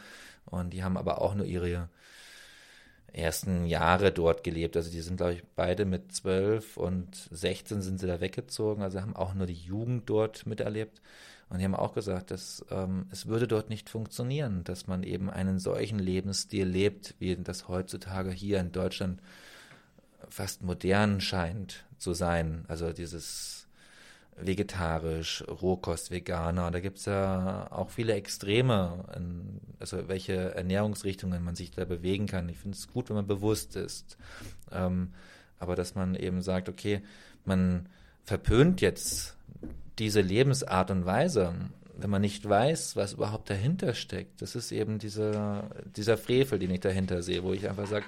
[0.46, 1.88] Und die haben aber auch nur ihre
[3.12, 4.76] ersten Jahre dort gelebt.
[4.76, 8.82] Also die sind, glaube ich, beide mit zwölf und 16 sind sie da weggezogen.
[8.82, 11.00] Also haben auch nur die Jugend dort miterlebt.
[11.48, 15.28] Und die haben auch gesagt, dass ähm, es würde dort nicht funktionieren, dass man eben
[15.28, 19.20] einen solchen Lebensstil lebt, wie das heutzutage hier in Deutschland
[20.30, 22.64] fast modern scheint zu sein.
[22.68, 23.61] Also dieses
[24.36, 26.70] vegetarisch, Rohkost, Veganer.
[26.70, 32.26] Da gibt es ja auch viele Extreme, in, also welche Ernährungsrichtungen man sich da bewegen
[32.26, 32.48] kann.
[32.48, 34.16] Ich finde es gut, wenn man bewusst ist.
[34.70, 35.12] Ähm,
[35.58, 37.02] aber dass man eben sagt, okay,
[37.44, 37.88] man
[38.24, 39.36] verpönt jetzt
[39.98, 41.54] diese Lebensart und Weise,
[41.96, 44.42] wenn man nicht weiß, was überhaupt dahinter steckt.
[44.42, 48.06] Das ist eben dieser, dieser Frevel, den ich dahinter sehe, wo ich einfach sage,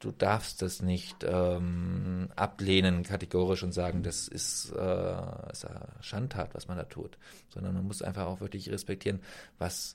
[0.00, 6.54] du darfst das nicht ähm, ablehnen kategorisch und sagen, das ist, äh, ist eine Schandtat,
[6.54, 7.18] was man da tut,
[7.50, 9.20] sondern man muss einfach auch wirklich respektieren,
[9.58, 9.94] was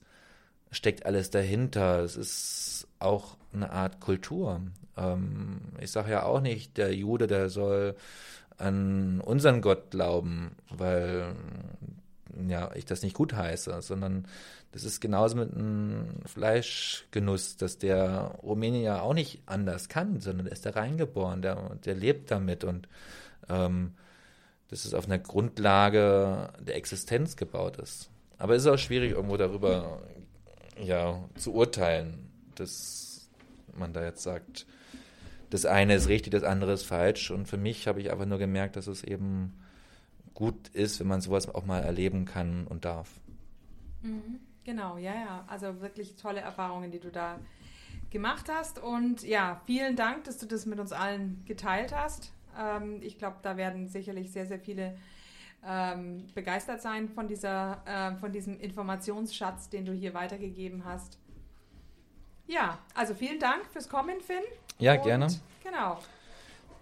[0.72, 2.00] steckt alles dahinter.
[2.02, 4.62] Es ist auch eine Art Kultur.
[4.96, 7.96] Ähm, ich sage ja auch nicht, der Jude, der soll
[8.58, 11.36] an unseren Gott glauben, weil
[12.48, 14.28] ja, ich das nicht gut heiße, sondern
[14.72, 20.54] das ist genauso mit einem Fleischgenuss, dass der Rumänier auch nicht anders kann, sondern er
[20.54, 22.88] ist da reingeboren, der, der lebt damit und
[23.50, 23.94] ähm,
[24.70, 28.10] dass es auf einer Grundlage der Existenz gebaut ist.
[28.38, 30.02] Aber es ist auch schwierig, irgendwo darüber
[30.84, 33.30] ja, zu urteilen, dass
[33.78, 34.66] man da jetzt sagt,
[35.50, 37.32] das eine ist richtig, das andere ist falsch.
[37.32, 39.54] Und für mich habe ich einfach nur gemerkt, dass es eben
[40.36, 43.10] gut ist, wenn man sowas auch mal erleben kann und darf.
[44.04, 44.40] Mhm.
[44.64, 45.46] Genau, ja, ja.
[45.48, 47.40] Also wirklich tolle Erfahrungen, die du da
[48.10, 48.80] gemacht hast.
[48.80, 52.32] Und ja, vielen Dank, dass du das mit uns allen geteilt hast.
[52.60, 54.98] Ähm, ich glaube, da werden sicherlich sehr, sehr viele
[55.66, 61.18] ähm, begeistert sein von, dieser, äh, von diesem Informationsschatz, den du hier weitergegeben hast.
[62.48, 64.44] Ja, also vielen Dank fürs Kommen, Finn.
[64.80, 65.28] Ja, Und, gerne.
[65.64, 66.00] Genau.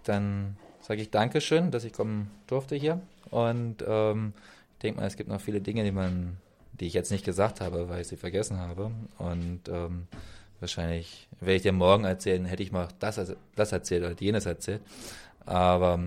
[0.04, 3.00] Dann sage ich Dankeschön, dass ich kommen durfte hier.
[3.30, 4.34] Und ähm,
[4.74, 6.36] ich denke mal, es gibt noch viele Dinge, die man,
[6.72, 8.90] die ich jetzt nicht gesagt habe, weil ich sie vergessen habe.
[9.18, 10.06] Und ähm,
[10.60, 14.82] wahrscheinlich werde ich dir morgen erzählen, hätte ich mal das, das erzählt oder jenes erzählt.
[15.46, 16.00] Aber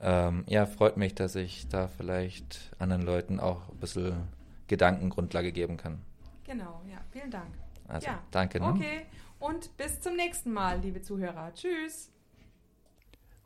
[0.00, 4.14] ähm, ja, freut mich, dass ich da vielleicht anderen Leuten auch ein bisschen
[4.66, 6.00] Gedankengrundlage geben kann.
[6.44, 7.54] Genau, ja, vielen Dank.
[7.86, 8.18] Also, ja.
[8.32, 8.58] danke.
[8.58, 8.66] Ne?
[8.66, 9.06] Okay,
[9.38, 11.52] und bis zum nächsten Mal, liebe Zuhörer.
[11.54, 12.10] Tschüss.